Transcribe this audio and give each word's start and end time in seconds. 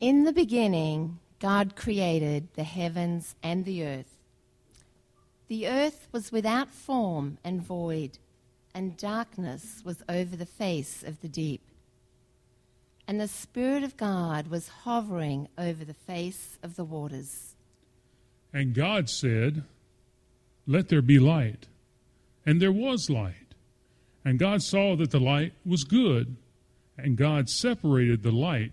In 0.00 0.24
the 0.24 0.32
beginning, 0.32 1.20
God 1.40 1.74
created 1.74 2.48
the 2.54 2.64
heavens 2.64 3.34
and 3.42 3.64
the 3.64 3.82
earth. 3.82 4.18
The 5.48 5.66
earth 5.66 6.08
was 6.12 6.30
without 6.30 6.68
form 6.68 7.38
and 7.42 7.62
void, 7.62 8.18
and 8.74 8.98
darkness 8.98 9.80
was 9.84 10.02
over 10.06 10.36
the 10.36 10.44
face 10.44 11.02
of 11.02 11.22
the 11.22 11.28
deep. 11.28 11.62
And 13.08 13.18
the 13.18 13.28
Spirit 13.28 13.84
of 13.84 13.96
God 13.96 14.48
was 14.48 14.68
hovering 14.68 15.48
over 15.56 15.84
the 15.84 15.94
face 15.94 16.58
of 16.62 16.76
the 16.76 16.84
waters. 16.84 17.54
And 18.52 18.74
God 18.74 19.08
said, 19.08 19.62
Let 20.66 20.88
there 20.88 21.02
be 21.02 21.18
light. 21.18 21.68
And 22.44 22.60
there 22.60 22.72
was 22.72 23.08
light. 23.08 23.54
And 24.24 24.38
God 24.38 24.62
saw 24.62 24.94
that 24.96 25.10
the 25.10 25.20
light 25.20 25.54
was 25.64 25.84
good, 25.84 26.36
and 26.98 27.16
God 27.16 27.48
separated 27.48 28.22
the 28.22 28.32
light 28.32 28.72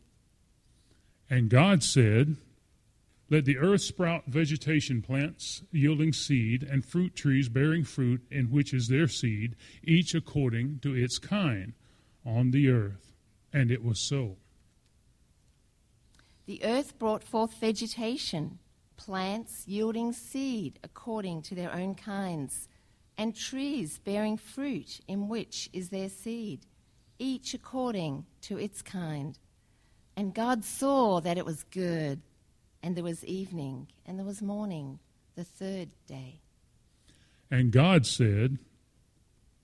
And 1.31 1.49
God 1.49 1.81
said, 1.81 2.35
Let 3.29 3.45
the 3.45 3.57
earth 3.57 3.83
sprout 3.83 4.25
vegetation 4.27 5.01
plants 5.01 5.63
yielding 5.71 6.11
seed, 6.11 6.61
and 6.61 6.83
fruit 6.83 7.15
trees 7.15 7.47
bearing 7.47 7.85
fruit 7.85 8.21
in 8.29 8.51
which 8.51 8.73
is 8.73 8.89
their 8.89 9.07
seed, 9.07 9.55
each 9.81 10.13
according 10.13 10.79
to 10.79 10.93
its 10.93 11.17
kind, 11.19 11.71
on 12.25 12.51
the 12.51 12.69
earth. 12.69 13.13
And 13.53 13.71
it 13.71 13.81
was 13.81 14.09
so. 14.09 14.35
The 16.47 16.61
earth 16.65 16.99
brought 16.99 17.23
forth 17.23 17.53
vegetation, 17.61 18.59
plants 18.97 19.63
yielding 19.65 20.11
seed 20.11 20.79
according 20.83 21.43
to 21.43 21.55
their 21.55 21.71
own 21.71 21.95
kinds, 21.95 22.67
and 23.17 23.33
trees 23.33 23.99
bearing 23.99 24.35
fruit 24.35 24.99
in 25.07 25.29
which 25.29 25.69
is 25.71 25.91
their 25.91 26.09
seed, 26.09 26.65
each 27.19 27.53
according 27.53 28.25
to 28.41 28.57
its 28.57 28.81
kind. 28.81 29.39
And 30.21 30.35
God 30.35 30.63
saw 30.63 31.19
that 31.19 31.39
it 31.39 31.47
was 31.47 31.63
good, 31.71 32.21
and 32.83 32.95
there 32.95 33.03
was 33.03 33.25
evening, 33.25 33.87
and 34.05 34.19
there 34.19 34.25
was 34.25 34.39
morning, 34.39 34.99
the 35.33 35.43
third 35.43 35.89
day. 36.05 36.41
And 37.49 37.71
God 37.71 38.05
said, 38.05 38.59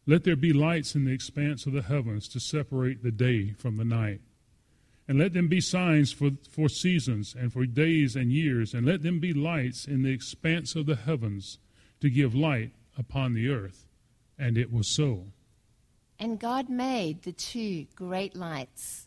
Let 0.08 0.24
there 0.24 0.36
be 0.36 0.54
lights 0.54 0.96
in 0.96 1.06
the 1.06 1.14
expanse 1.14 1.68
of 1.68 1.74
the 1.74 1.84
heavens 1.84 2.28
to 2.30 2.40
separate 2.40 3.04
the 3.04 3.12
day 3.12 3.52
from 3.52 3.78
the 3.78 3.86
night. 3.86 4.22
And 5.08 5.20
let 5.20 5.34
them 5.34 5.48
be 5.48 5.62
signs 5.62 6.12
for, 6.12 6.32
for 6.50 6.70
seasons 6.70 7.36
and 7.40 7.54
for 7.54 7.68
days 7.68 8.16
and 8.16 8.32
years, 8.32 8.74
and 8.74 8.84
let 8.84 9.04
them 9.04 9.20
be 9.20 9.34
lights 9.34 9.86
in 9.86 10.02
the 10.02 10.12
expanse 10.12 10.76
of 10.76 10.88
the 10.88 10.96
heavens 10.96 11.60
to 12.02 12.10
give 12.10 12.34
light 12.34 12.72
upon 12.98 13.36
the 13.36 13.48
earth. 13.48 13.86
And 14.40 14.58
it 14.58 14.74
was 14.74 14.88
so. 14.88 15.26
And 16.18 16.40
God 16.40 16.68
made 16.68 17.22
the 17.22 17.32
two 17.32 17.86
great 17.96 18.36
lights 18.36 19.07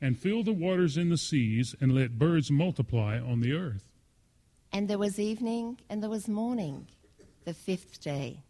and 0.00 0.18
fill 0.18 0.42
the 0.42 0.52
waters 0.52 0.96
in 0.96 1.10
the 1.10 1.18
seas, 1.18 1.74
and 1.80 1.94
let 1.94 2.18
birds 2.18 2.50
multiply 2.50 3.18
on 3.18 3.40
the 3.40 3.52
earth. 3.52 3.84
And 4.72 4.88
there 4.88 4.98
was 4.98 5.18
evening, 5.18 5.78
and 5.88 6.02
there 6.02 6.10
was 6.10 6.28
morning, 6.28 6.86
the 7.44 7.54
fifth 7.54 8.00
day. 8.00 8.42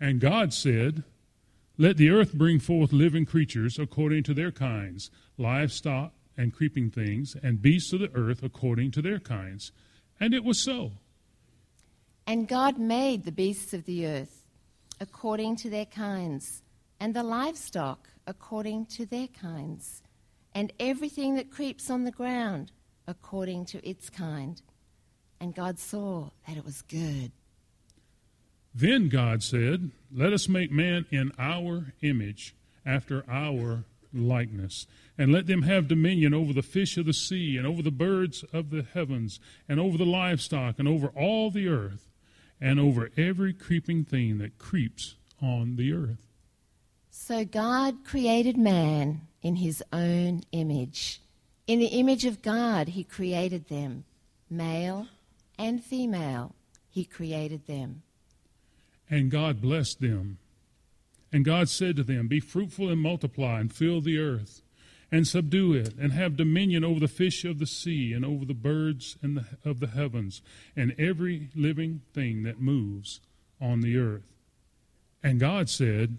And 0.00 0.20
God 0.20 0.52
said, 0.52 1.04
Let 1.78 1.96
the 1.96 2.10
earth 2.10 2.34
bring 2.34 2.58
forth 2.58 2.92
living 2.92 3.24
creatures 3.24 3.78
according 3.78 4.24
to 4.24 4.34
their 4.34 4.52
kinds, 4.52 5.10
livestock 5.38 6.12
and 6.36 6.52
creeping 6.52 6.90
things, 6.90 7.36
and 7.42 7.62
beasts 7.62 7.92
of 7.92 8.00
the 8.00 8.10
earth 8.14 8.42
according 8.42 8.90
to 8.90 9.00
their 9.00 9.20
kinds. 9.20 9.70
And 10.18 10.34
it 10.34 10.44
was 10.44 10.62
so. 10.62 10.92
And 12.26 12.48
God 12.48 12.78
made 12.78 13.24
the 13.24 13.32
beasts 13.32 13.72
of 13.72 13.84
the 13.84 14.06
earth 14.06 14.44
according 15.00 15.56
to 15.56 15.70
their 15.70 15.84
kinds, 15.84 16.62
and 16.98 17.14
the 17.14 17.22
livestock 17.22 18.08
according 18.26 18.86
to 18.86 19.06
their 19.06 19.28
kinds 19.28 20.02
and 20.54 20.72
everything 20.78 21.34
that 21.34 21.50
creeps 21.50 21.90
on 21.90 22.04
the 22.04 22.10
ground 22.10 22.72
according 23.06 23.66
to 23.66 23.86
its 23.88 24.08
kind. 24.08 24.62
And 25.40 25.54
God 25.54 25.78
saw 25.78 26.30
that 26.46 26.56
it 26.56 26.64
was 26.64 26.82
good. 26.82 27.32
Then 28.74 29.08
God 29.08 29.42
said, 29.42 29.90
Let 30.12 30.32
us 30.32 30.48
make 30.48 30.70
man 30.70 31.06
in 31.10 31.32
our 31.38 31.94
image, 32.02 32.54
after 32.86 33.24
our 33.28 33.84
likeness, 34.12 34.86
and 35.16 35.32
let 35.32 35.46
them 35.46 35.62
have 35.62 35.88
dominion 35.88 36.34
over 36.34 36.52
the 36.52 36.62
fish 36.62 36.96
of 36.96 37.06
the 37.06 37.12
sea, 37.12 37.56
and 37.56 37.66
over 37.66 37.82
the 37.82 37.90
birds 37.90 38.44
of 38.52 38.70
the 38.70 38.84
heavens, 38.94 39.38
and 39.68 39.78
over 39.78 39.98
the 39.98 40.04
livestock, 40.04 40.78
and 40.78 40.88
over 40.88 41.08
all 41.08 41.50
the 41.50 41.68
earth, 41.68 42.10
and 42.60 42.80
over 42.80 43.10
every 43.16 43.52
creeping 43.52 44.04
thing 44.04 44.38
that 44.38 44.58
creeps 44.58 45.16
on 45.40 45.76
the 45.76 45.92
earth. 45.92 46.26
So 47.10 47.44
God 47.44 48.04
created 48.04 48.56
man 48.56 49.22
in 49.44 49.56
his 49.56 49.84
own 49.92 50.42
image. 50.50 51.20
In 51.66 51.78
the 51.78 51.86
image 51.86 52.24
of 52.24 52.42
God, 52.42 52.88
he 52.88 53.04
created 53.04 53.68
them. 53.68 54.04
Male 54.50 55.06
and 55.58 55.84
female, 55.84 56.54
he 56.90 57.04
created 57.04 57.66
them. 57.66 58.02
And 59.08 59.30
God 59.30 59.60
blessed 59.60 60.00
them. 60.00 60.38
And 61.30 61.44
God 61.44 61.68
said 61.68 61.96
to 61.96 62.02
them, 62.02 62.26
Be 62.26 62.40
fruitful 62.40 62.88
and 62.88 63.00
multiply, 63.00 63.60
and 63.60 63.72
fill 63.72 64.00
the 64.00 64.18
earth, 64.18 64.62
and 65.12 65.26
subdue 65.28 65.74
it, 65.74 65.94
and 65.98 66.12
have 66.12 66.36
dominion 66.36 66.84
over 66.84 67.00
the 67.00 67.08
fish 67.08 67.44
of 67.44 67.58
the 67.58 67.66
sea, 67.66 68.12
and 68.12 68.24
over 68.24 68.44
the 68.44 68.54
birds 68.54 69.18
of 69.64 69.80
the 69.80 69.88
heavens, 69.88 70.42
and 70.74 70.94
every 70.98 71.48
living 71.54 72.02
thing 72.14 72.44
that 72.44 72.60
moves 72.60 73.20
on 73.60 73.80
the 73.80 73.98
earth. 73.98 74.32
And 75.22 75.40
God 75.40 75.68
said, 75.68 76.18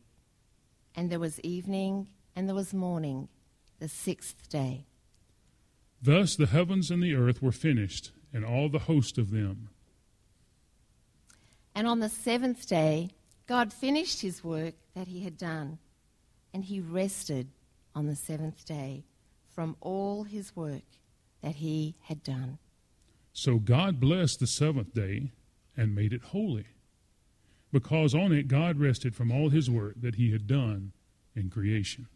And 0.95 1.09
there 1.09 1.19
was 1.19 1.39
evening, 1.41 2.07
and 2.35 2.47
there 2.47 2.55
was 2.55 2.73
morning, 2.73 3.29
the 3.79 3.87
sixth 3.87 4.49
day. 4.49 4.85
Thus 6.01 6.35
the 6.35 6.47
heavens 6.47 6.91
and 6.91 7.01
the 7.01 7.15
earth 7.15 7.41
were 7.41 7.51
finished, 7.51 8.11
and 8.33 8.43
all 8.43 8.69
the 8.69 8.79
host 8.79 9.17
of 9.17 9.31
them. 9.31 9.69
And 11.73 11.87
on 11.87 11.99
the 11.99 12.09
seventh 12.09 12.67
day, 12.67 13.09
God 13.47 13.71
finished 13.71 14.21
his 14.21 14.43
work 14.43 14.75
that 14.95 15.07
he 15.07 15.21
had 15.21 15.37
done, 15.37 15.79
and 16.53 16.63
he 16.65 16.79
rested 16.79 17.47
on 17.95 18.07
the 18.07 18.15
seventh 18.15 18.65
day 18.65 19.03
from 19.53 19.75
all 19.81 20.23
his 20.23 20.55
work 20.55 20.83
that 21.41 21.55
he 21.55 21.95
had 22.01 22.23
done. 22.23 22.57
So 23.33 23.59
God 23.59 23.99
blessed 23.99 24.39
the 24.39 24.47
seventh 24.47 24.93
day 24.93 25.31
and 25.75 25.95
made 25.95 26.13
it 26.13 26.23
holy, 26.23 26.67
because 27.71 28.13
on 28.13 28.31
it 28.31 28.47
God 28.47 28.79
rested 28.79 29.15
from 29.15 29.31
all 29.31 29.49
his 29.49 29.69
work 29.69 29.95
that 30.01 30.15
he 30.15 30.31
had 30.31 30.47
done 30.47 30.91
in 31.35 31.49
creation. 31.49 32.07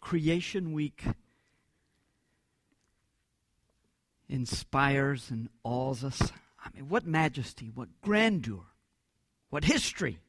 Creation 0.00 0.72
Week 0.72 1.02
inspires 4.28 5.30
and 5.30 5.48
awes 5.64 6.04
us. 6.04 6.32
I 6.64 6.68
mean, 6.72 6.88
what 6.88 7.04
majesty, 7.04 7.70
what 7.74 7.88
grandeur, 8.02 8.60
what 9.50 9.64
history, 9.64 10.20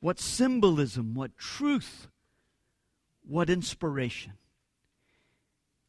what 0.00 0.18
symbolism, 0.18 1.14
what 1.14 1.36
truth, 1.36 2.08
what 3.28 3.50
inspiration. 3.50 4.32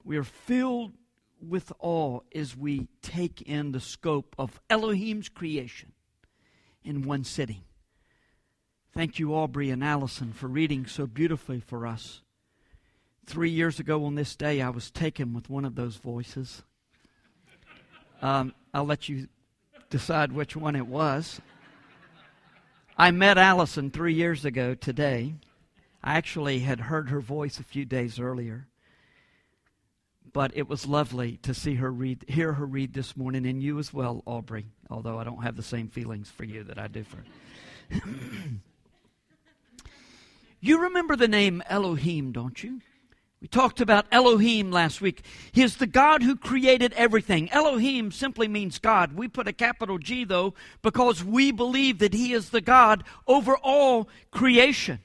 We 0.04 0.18
are 0.18 0.24
filled 0.24 0.94
with 1.42 1.72
awe 1.80 2.20
as 2.36 2.56
we 2.56 2.90
take 3.02 3.42
in 3.42 3.72
the 3.72 3.80
scope 3.80 4.36
of 4.38 4.60
Elohim's 4.70 5.30
creation 5.30 5.94
in 6.84 7.04
one 7.04 7.24
sitting. 7.24 7.62
Thank 8.94 9.20
you, 9.20 9.34
Aubrey 9.34 9.70
and 9.70 9.84
Allison, 9.84 10.34
for 10.34 10.48
reading 10.48 10.86
so 10.86 11.08
beautifully 11.08 11.62
for 11.62 11.88
us. 11.88 12.22
Three 13.26 13.52
years 13.52 13.80
ago 13.80 14.04
on 14.06 14.16
this 14.16 14.36
day, 14.36 14.62
I 14.62 14.70
was 14.70 14.92
taken 14.92 15.34
with 15.34 15.50
one 15.50 15.64
of 15.64 15.76
those 15.76 15.96
voices. 15.96 16.64
Um, 18.22 18.54
I'll 18.74 18.86
let 18.86 19.08
you 19.08 19.28
decide 19.90 20.34
which 20.34 20.56
one 20.56 20.76
it 20.76 20.88
was. 20.88 21.40
I 22.98 23.12
met 23.12 23.38
Allison 23.38 23.92
three 23.92 24.16
years 24.16 24.44
ago 24.44 24.74
today. 24.76 25.36
I 26.04 26.16
actually 26.16 26.60
had 26.60 26.80
heard 26.80 27.10
her 27.10 27.20
voice 27.20 27.60
a 27.60 27.64
few 27.64 27.86
days 27.86 28.20
earlier. 28.20 28.68
But 30.32 30.52
it 30.56 30.70
was 30.70 30.86
lovely 30.86 31.38
to 31.38 31.54
see 31.54 31.76
her 31.76 31.92
read, 31.92 32.26
hear 32.28 32.54
her 32.54 32.66
read 32.66 32.94
this 32.94 33.18
morning, 33.18 33.46
and 33.48 33.64
you 33.64 33.80
as 33.80 33.94
well, 33.94 34.22
Aubrey, 34.26 34.68
although 34.90 35.18
I 35.20 35.24
don't 35.24 35.44
have 35.44 35.56
the 35.56 35.64
same 35.64 35.88
feelings 35.88 36.30
for 36.30 36.44
you 36.44 36.64
that 36.66 36.78
I 36.78 36.88
do 36.88 37.04
for. 37.04 37.24
you 40.60 40.80
remember 40.84 41.16
the 41.16 41.28
name 41.28 41.64
Elohim, 41.68 42.32
don't 42.32 42.64
you? 42.64 42.82
We 43.42 43.48
talked 43.48 43.80
about 43.80 44.06
Elohim 44.12 44.70
last 44.70 45.00
week. 45.00 45.24
He 45.54 45.64
is 45.64 45.78
the 45.78 45.88
God 45.88 46.22
who 46.22 46.36
created 46.36 46.94
everything. 46.94 47.50
Elohim 47.52 48.12
simply 48.12 48.50
means 48.50 48.80
God. 48.80 49.14
We 49.14 49.30
put 49.30 49.48
a 49.48 49.54
capital 49.54 49.98
G, 49.98 50.26
though, 50.26 50.54
because 50.82 51.24
we 51.24 51.52
believe 51.52 52.00
that 52.00 52.14
He 52.14 52.34
is 52.34 52.50
the 52.50 52.62
God 52.62 53.04
over 53.28 53.58
all 53.58 54.10
creation. 54.30 55.00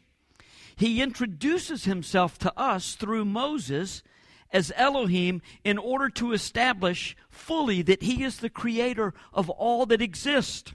He 0.76 1.03
introduces 1.03 1.85
Himself 1.85 2.38
to 2.38 2.53
us 2.59 2.94
through 2.94 3.25
Moses 3.25 4.03
as 4.50 4.73
Elohim 4.76 5.43
in 5.65 5.79
order 5.79 6.09
to 6.11 6.32
establish 6.32 7.17
fully 7.29 7.82
that 7.82 8.03
He 8.03 8.23
is 8.23 8.38
the 8.38 8.50
creator 8.50 9.12
of 9.32 9.50
all 9.50 9.87
that 9.87 10.03
exists. 10.03 10.75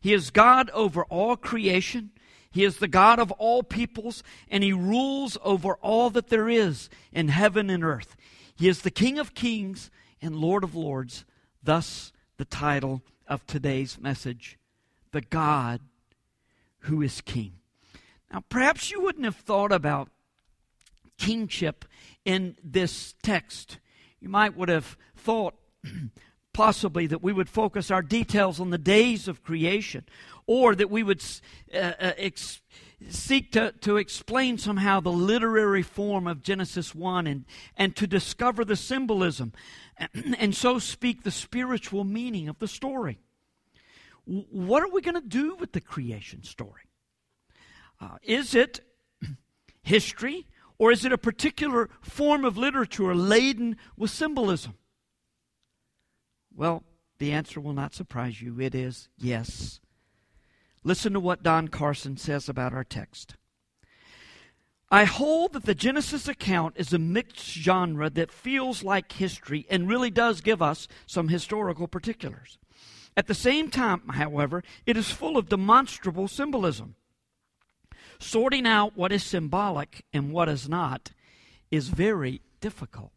He 0.00 0.14
is 0.14 0.30
God 0.30 0.70
over 0.70 1.04
all 1.04 1.36
creation. 1.36 2.10
He 2.50 2.64
is 2.64 2.78
the 2.78 2.88
God 2.88 3.18
of 3.18 3.30
all 3.32 3.62
peoples, 3.62 4.22
and 4.48 4.64
He 4.64 4.72
rules 4.72 5.36
over 5.42 5.74
all 5.74 6.10
that 6.10 6.28
there 6.28 6.48
is 6.48 6.88
in 7.12 7.28
heaven 7.28 7.70
and 7.70 7.84
earth. 7.84 8.16
He 8.56 8.68
is 8.68 8.82
the 8.82 8.90
King 8.90 9.18
of 9.18 9.34
kings 9.34 9.90
and 10.20 10.36
Lord 10.36 10.64
of 10.64 10.74
lords, 10.74 11.24
thus 11.62 12.12
the 12.36 12.44
title 12.44 13.02
of 13.28 13.46
today's 13.46 14.00
message 14.00 14.58
The 15.12 15.20
God 15.20 15.80
who 16.80 17.02
is 17.02 17.20
King. 17.20 17.59
Now, 18.32 18.44
perhaps 18.48 18.90
you 18.90 19.00
wouldn't 19.00 19.24
have 19.24 19.36
thought 19.36 19.72
about 19.72 20.08
kingship 21.18 21.84
in 22.24 22.56
this 22.62 23.14
text. 23.22 23.78
You 24.20 24.28
might 24.28 24.56
would 24.56 24.68
have 24.68 24.96
thought 25.16 25.54
possibly 26.52 27.06
that 27.06 27.22
we 27.22 27.32
would 27.32 27.48
focus 27.48 27.90
our 27.90 28.02
details 28.02 28.60
on 28.60 28.70
the 28.70 28.78
days 28.78 29.28
of 29.28 29.42
creation 29.42 30.04
or 30.46 30.74
that 30.74 30.90
we 30.90 31.02
would 31.02 31.22
uh, 31.72 31.76
uh, 31.76 32.12
ex- 32.16 32.60
seek 33.08 33.52
to, 33.52 33.72
to 33.80 33.96
explain 33.96 34.58
somehow 34.58 35.00
the 35.00 35.12
literary 35.12 35.82
form 35.82 36.26
of 36.26 36.42
Genesis 36.42 36.94
1 36.94 37.26
and, 37.26 37.44
and 37.76 37.96
to 37.96 38.06
discover 38.06 38.64
the 38.64 38.76
symbolism 38.76 39.52
and 40.38 40.54
so 40.54 40.78
speak 40.78 41.22
the 41.22 41.30
spiritual 41.30 42.04
meaning 42.04 42.48
of 42.48 42.58
the 42.58 42.68
story. 42.68 43.18
What 44.24 44.82
are 44.82 44.92
we 44.92 45.00
going 45.00 45.20
to 45.20 45.26
do 45.26 45.56
with 45.56 45.72
the 45.72 45.80
creation 45.80 46.42
story? 46.42 46.82
Uh, 48.00 48.16
is 48.22 48.54
it 48.54 48.80
history 49.82 50.46
or 50.78 50.90
is 50.90 51.04
it 51.04 51.12
a 51.12 51.18
particular 51.18 51.90
form 52.00 52.44
of 52.44 52.56
literature 52.56 53.14
laden 53.14 53.76
with 53.96 54.10
symbolism? 54.10 54.74
Well, 56.54 56.84
the 57.18 57.32
answer 57.32 57.60
will 57.60 57.74
not 57.74 57.94
surprise 57.94 58.40
you. 58.40 58.58
It 58.60 58.74
is 58.74 59.08
yes. 59.18 59.80
Listen 60.82 61.12
to 61.12 61.20
what 61.20 61.42
Don 61.42 61.68
Carson 61.68 62.16
says 62.16 62.48
about 62.48 62.72
our 62.72 62.84
text. 62.84 63.36
I 64.90 65.04
hold 65.04 65.52
that 65.52 65.66
the 65.66 65.74
Genesis 65.74 66.26
account 66.26 66.74
is 66.76 66.92
a 66.92 66.98
mixed 66.98 67.46
genre 67.46 68.10
that 68.10 68.32
feels 68.32 68.82
like 68.82 69.12
history 69.12 69.66
and 69.70 69.88
really 69.88 70.10
does 70.10 70.40
give 70.40 70.60
us 70.60 70.88
some 71.06 71.28
historical 71.28 71.86
particulars. 71.86 72.58
At 73.16 73.26
the 73.26 73.34
same 73.34 73.70
time, 73.70 74.08
however, 74.08 74.64
it 74.86 74.96
is 74.96 75.10
full 75.10 75.36
of 75.36 75.48
demonstrable 75.48 76.26
symbolism. 76.26 76.96
Sorting 78.20 78.66
out 78.66 78.96
what 78.96 79.10
is 79.10 79.24
symbolic 79.24 80.04
and 80.12 80.32
what 80.32 80.48
is 80.48 80.68
not 80.68 81.10
is 81.70 81.88
very 81.88 82.40
difficult. 82.60 83.10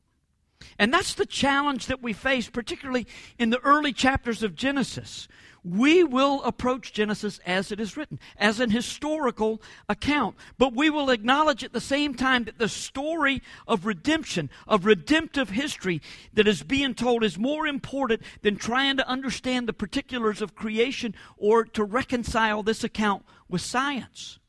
And 0.80 0.94
that's 0.94 1.14
the 1.14 1.26
challenge 1.26 1.88
that 1.88 2.02
we 2.02 2.14
face, 2.14 2.50
particularly 2.50 3.06
in 3.38 3.50
the 3.50 3.60
early 3.60 3.94
chapters 3.94 4.42
of 4.42 4.56
Genesis 4.56 5.28
we 5.64 6.04
will 6.04 6.44
approach 6.44 6.94
Genesis 6.94 7.40
as 7.46 7.72
it 7.72 7.80
is 7.80 7.96
written, 7.96 8.20
as 8.38 8.60
an 8.60 8.70
historical 8.70 9.62
account. 9.88 10.36
But 10.58 10.76
we 10.76 10.90
will 10.90 11.10
acknowledge 11.10 11.64
at 11.64 11.74
the 11.74 11.82
same 11.82 12.16
time 12.16 12.44
that 12.46 12.58
the 12.58 12.68
story 12.68 13.42
of 13.68 13.86
redemption, 13.86 14.50
of 14.68 14.86
redemptive 14.86 15.50
history 15.50 16.02
that 16.34 16.48
is 16.48 16.64
being 16.64 16.94
told 16.94 17.24
is 17.24 17.38
more 17.38 17.66
important 17.66 18.22
than 18.42 18.58
trying 18.58 18.98
to 18.98 19.08
understand 19.08 19.68
the 19.68 19.74
particulars 19.74 20.42
of 20.42 20.56
creation 20.56 21.16
or 21.38 21.64
to 21.64 21.84
reconcile 21.84 22.62
this 22.62 22.84
account 22.84 23.24
with 23.48 23.62
science. 23.62 24.40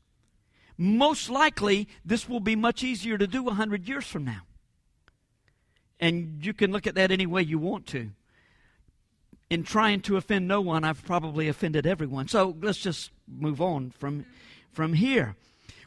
Most 0.77 1.29
likely, 1.29 1.87
this 2.03 2.27
will 2.27 2.39
be 2.39 2.55
much 2.55 2.83
easier 2.83 3.17
to 3.17 3.27
do 3.27 3.47
a 3.47 3.53
hundred 3.53 3.87
years 3.87 4.05
from 4.05 4.25
now. 4.25 4.41
And 5.99 6.45
you 6.45 6.53
can 6.53 6.71
look 6.71 6.85
at 6.85 6.95
that 6.95 7.11
any 7.11 7.25
way 7.25 7.41
you 7.41 7.57
want 7.57 7.87
to 7.87 8.11
in 9.49 9.63
trying 9.63 10.01
to 10.01 10.17
offend 10.17 10.47
no 10.47 10.61
one, 10.61 10.83
I've 10.83 11.03
probably 11.05 11.47
offended 11.47 11.85
everyone. 11.85 12.27
So 12.27 12.55
let's 12.61 12.79
just 12.79 13.11
move 13.27 13.61
on 13.61 13.91
from, 13.91 14.25
from 14.71 14.93
here. 14.93 15.35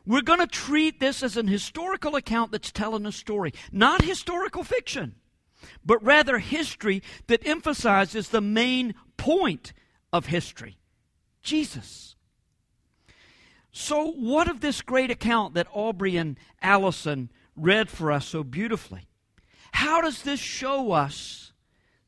We're 0.07 0.23
going 0.23 0.38
to 0.38 0.47
treat 0.47 1.00
this 1.00 1.23
as 1.23 1.37
an 1.37 1.49
historical 1.49 2.16
account 2.16 2.52
that's 2.52 2.73
telling 2.73 3.04
a 3.04 3.12
story, 3.12 3.52
not 3.73 4.02
historical 4.02 4.64
fiction, 4.64 5.16
but 5.85 6.02
rather 6.02 6.38
history 6.38 7.02
that 7.26 7.47
emphasizes 7.47 8.28
the 8.28 8.40
main 8.40 8.95
point 9.16 9.73
of 10.12 10.26
history 10.26 10.78
Jesus. 11.42 12.16
So, 13.81 14.11
what 14.11 14.49
of 14.49 14.61
this 14.61 14.83
great 14.83 15.11
account 15.11 15.55
that 15.55 15.69
Aubrey 15.73 16.17
and 16.17 16.37
Allison 16.61 17.31
read 17.55 17.89
for 17.89 18.11
us 18.11 18.27
so 18.27 18.43
beautifully? 18.43 19.03
How 19.71 20.01
does 20.01 20.23
this 20.23 20.41
show 20.41 20.91
us 20.91 21.53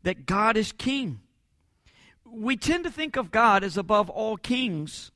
that 0.03 0.27
God 0.27 0.57
is 0.57 0.73
king? 0.73 1.21
we 2.33 2.57
tend 2.57 2.85
to 2.85 2.91
think 2.91 3.17
of 3.17 3.31
God 3.31 3.63
as 3.65 3.77
above 3.77 4.09
all 4.11 4.37
kings. 4.37 5.11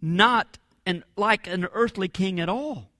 not 0.00 0.58
an, 0.84 1.04
like 1.16 1.46
an 1.46 1.64
earthly 1.72 2.08
king 2.08 2.38
at 2.40 2.48
all. 2.48 2.90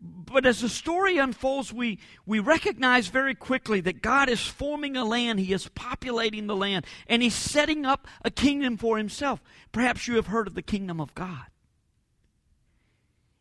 But 0.00 0.46
as 0.46 0.60
the 0.60 0.68
story 0.68 1.18
unfolds, 1.18 1.72
we, 1.72 1.98
we 2.24 2.38
recognize 2.38 3.08
very 3.08 3.34
quickly 3.34 3.80
that 3.80 4.00
God 4.02 4.28
is 4.28 4.40
forming 4.40 4.96
a 4.96 5.04
land, 5.04 5.40
He 5.40 5.52
is 5.52 5.68
populating 5.74 6.46
the 6.46 6.56
land, 6.56 6.86
and 7.08 7.22
He's 7.22 7.34
setting 7.34 7.84
up 7.84 8.06
a 8.24 8.30
kingdom 8.30 8.76
for 8.76 8.96
Himself. 8.96 9.42
Perhaps 9.72 10.06
you 10.06 10.16
have 10.16 10.28
heard 10.28 10.46
of 10.46 10.54
the 10.54 10.62
kingdom 10.62 11.00
of 11.00 11.14
God. 11.14 11.46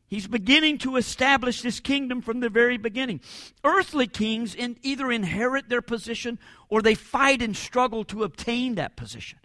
He's 0.08 0.26
beginning 0.26 0.78
to 0.80 0.96
establish 0.96 1.62
this 1.62 1.82
kingdom 1.82 2.22
from 2.22 2.40
the 2.40 2.50
very 2.50 2.78
beginning. 2.78 3.20
Earthly 3.64 4.08
kings 4.08 4.56
in, 4.56 4.78
either 4.82 5.12
inherit 5.12 5.68
their 5.68 5.82
position 5.82 6.40
or 6.70 6.82
they 6.82 6.96
fight 6.96 7.42
and 7.42 7.56
struggle 7.56 8.06
to 8.06 8.24
obtain 8.24 8.76
that 8.76 8.96
position. 8.96 9.40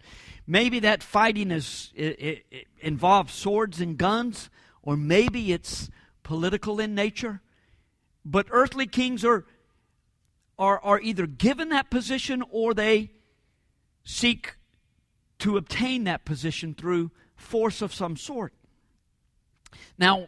Maybe 0.47 0.79
that 0.79 1.03
fighting 1.03 1.51
is, 1.51 1.91
it, 1.95 2.19
it, 2.19 2.45
it 2.49 2.67
involves 2.79 3.33
swords 3.33 3.81
and 3.81 3.97
guns, 3.97 4.49
or 4.81 4.95
maybe 4.95 5.51
it's 5.51 5.89
political 6.23 6.79
in 6.79 6.95
nature. 6.95 7.41
But 8.25 8.47
earthly 8.51 8.87
kings 8.87 9.23
are, 9.25 9.45
are, 10.57 10.79
are 10.81 10.99
either 10.99 11.27
given 11.27 11.69
that 11.69 11.89
position 11.89 12.43
or 12.49 12.73
they 12.73 13.11
seek 14.03 14.55
to 15.39 15.57
obtain 15.57 16.05
that 16.05 16.25
position 16.25 16.73
through 16.73 17.11
force 17.35 17.81
of 17.81 17.93
some 17.93 18.15
sort. 18.15 18.53
Now, 19.97 20.27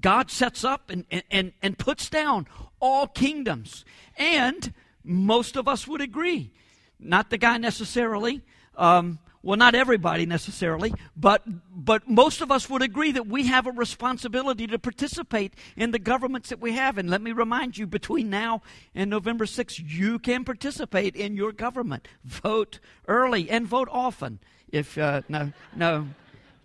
God 0.00 0.30
sets 0.30 0.64
up 0.64 0.90
and, 0.90 1.04
and, 1.30 1.52
and 1.62 1.78
puts 1.78 2.08
down 2.08 2.46
all 2.80 3.06
kingdoms. 3.06 3.84
And 4.16 4.72
most 5.04 5.56
of 5.56 5.68
us 5.68 5.86
would 5.86 6.00
agree. 6.00 6.52
Not 6.98 7.30
the 7.30 7.38
guy 7.38 7.58
necessarily. 7.58 8.42
Um, 8.76 9.18
well, 9.46 9.56
not 9.56 9.76
everybody 9.76 10.26
necessarily, 10.26 10.92
but, 11.16 11.44
but 11.72 12.08
most 12.08 12.40
of 12.40 12.50
us 12.50 12.68
would 12.68 12.82
agree 12.82 13.12
that 13.12 13.28
we 13.28 13.46
have 13.46 13.68
a 13.68 13.70
responsibility 13.70 14.66
to 14.66 14.76
participate 14.76 15.54
in 15.76 15.92
the 15.92 16.00
governments 16.00 16.48
that 16.48 16.60
we 16.60 16.72
have. 16.72 16.98
And 16.98 17.08
let 17.08 17.22
me 17.22 17.30
remind 17.30 17.78
you, 17.78 17.86
between 17.86 18.28
now 18.28 18.62
and 18.92 19.08
November 19.08 19.44
6th, 19.44 19.80
you 19.86 20.18
can 20.18 20.44
participate 20.44 21.14
in 21.14 21.36
your 21.36 21.52
government. 21.52 22.08
Vote 22.24 22.80
early 23.06 23.48
and 23.48 23.68
vote 23.68 23.88
often. 23.92 24.40
If, 24.72 24.98
uh, 24.98 25.22
no, 25.28 25.52
no, 25.76 26.08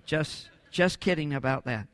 just, 0.08 0.50
just 0.72 1.00
kidding 1.00 1.36
about 1.36 1.66
that. 1.66 1.86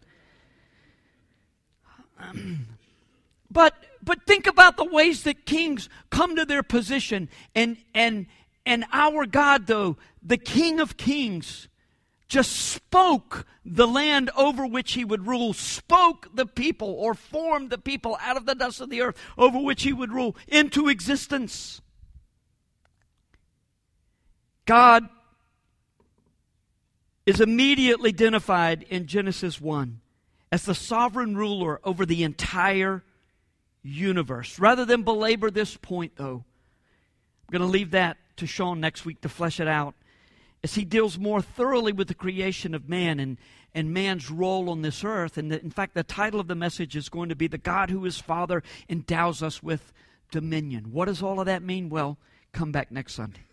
but 3.51 3.73
but 4.01 4.23
think 4.25 4.47
about 4.47 4.77
the 4.77 4.85
ways 4.85 5.23
that 5.23 5.45
kings 5.45 5.89
come 6.09 6.35
to 6.37 6.45
their 6.45 6.63
position 6.63 7.29
and 7.53 7.75
and 7.93 8.27
and 8.67 8.85
our 8.91 9.25
God 9.25 9.65
though 9.67 9.97
the 10.21 10.37
king 10.37 10.79
of 10.79 10.97
kings 10.97 11.67
just 12.27 12.51
spoke 12.51 13.45
the 13.65 13.87
land 13.87 14.29
over 14.35 14.67
which 14.67 14.93
he 14.93 15.05
would 15.05 15.25
rule 15.25 15.53
spoke 15.53 16.27
the 16.35 16.45
people 16.45 16.89
or 16.89 17.13
formed 17.13 17.69
the 17.69 17.77
people 17.77 18.17
out 18.21 18.37
of 18.37 18.45
the 18.45 18.53
dust 18.53 18.81
of 18.81 18.89
the 18.89 19.01
earth 19.01 19.17
over 19.37 19.59
which 19.59 19.83
he 19.83 19.93
would 19.93 20.11
rule 20.11 20.35
into 20.47 20.87
existence 20.87 21.81
God 24.65 25.07
is 27.25 27.41
immediately 27.41 28.09
identified 28.09 28.83
in 28.89 29.07
Genesis 29.07 29.59
1 29.59 30.01
as 30.51 30.63
the 30.63 30.75
sovereign 30.75 31.35
ruler 31.35 31.79
over 31.83 32.05
the 32.05 32.23
entire 32.23 33.03
universe. 33.81 34.59
Rather 34.59 34.85
than 34.85 35.03
belabor 35.03 35.49
this 35.49 35.75
point, 35.77 36.13
though, 36.15 36.43
I'm 36.43 37.51
going 37.51 37.61
to 37.61 37.67
leave 37.67 37.91
that 37.91 38.17
to 38.37 38.47
Sean 38.47 38.79
next 38.79 39.05
week 39.05 39.21
to 39.21 39.29
flesh 39.29 39.59
it 39.59 39.67
out 39.67 39.95
as 40.63 40.75
he 40.75 40.85
deals 40.85 41.17
more 41.19 41.41
thoroughly 41.41 41.91
with 41.91 42.07
the 42.07 42.13
creation 42.13 42.73
of 42.73 42.89
man 42.89 43.19
and, 43.19 43.37
and 43.73 43.93
man's 43.93 44.31
role 44.31 44.69
on 44.69 44.81
this 44.81 45.03
earth. 45.03 45.37
And 45.37 45.51
the, 45.51 45.61
in 45.61 45.71
fact, 45.71 45.93
the 45.93 46.03
title 46.03 46.39
of 46.39 46.47
the 46.47 46.55
message 46.55 46.95
is 46.95 47.09
going 47.09 47.29
to 47.29 47.35
be 47.35 47.47
The 47.47 47.57
God 47.57 47.89
Who 47.89 48.05
is 48.05 48.19
Father 48.19 48.63
Endows 48.89 49.43
Us 49.43 49.61
with 49.61 49.93
Dominion. 50.31 50.91
What 50.91 51.05
does 51.05 51.21
all 51.21 51.39
of 51.39 51.45
that 51.45 51.63
mean? 51.63 51.89
Well, 51.89 52.17
come 52.53 52.71
back 52.71 52.91
next 52.91 53.13
Sunday. 53.13 53.46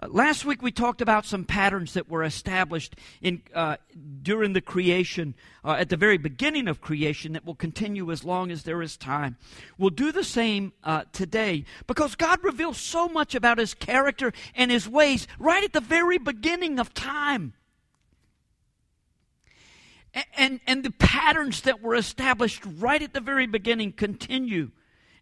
Uh, 0.00 0.08
last 0.08 0.44
week 0.44 0.62
we 0.62 0.72
talked 0.72 1.00
about 1.00 1.24
some 1.24 1.44
patterns 1.44 1.94
that 1.94 2.08
were 2.08 2.22
established 2.22 2.96
in, 3.20 3.42
uh, 3.54 3.76
during 4.22 4.52
the 4.52 4.60
creation, 4.60 5.34
uh, 5.64 5.76
at 5.78 5.88
the 5.88 5.96
very 5.96 6.18
beginning 6.18 6.68
of 6.68 6.80
creation, 6.80 7.32
that 7.32 7.44
will 7.44 7.54
continue 7.54 8.10
as 8.10 8.24
long 8.24 8.50
as 8.50 8.64
there 8.64 8.82
is 8.82 8.96
time. 8.96 9.36
We'll 9.78 9.90
do 9.90 10.12
the 10.12 10.24
same 10.24 10.72
uh, 10.82 11.04
today 11.12 11.64
because 11.86 12.14
God 12.14 12.42
reveals 12.42 12.78
so 12.78 13.08
much 13.08 13.34
about 13.34 13.58
His 13.58 13.74
character 13.74 14.32
and 14.54 14.70
His 14.70 14.88
ways 14.88 15.26
right 15.38 15.62
at 15.62 15.72
the 15.72 15.80
very 15.80 16.18
beginning 16.18 16.78
of 16.78 16.94
time. 16.94 17.54
And, 20.12 20.26
and, 20.36 20.60
and 20.66 20.84
the 20.84 20.90
patterns 20.92 21.62
that 21.62 21.82
were 21.82 21.94
established 21.94 22.62
right 22.78 23.02
at 23.02 23.14
the 23.14 23.20
very 23.20 23.46
beginning 23.46 23.92
continue 23.92 24.70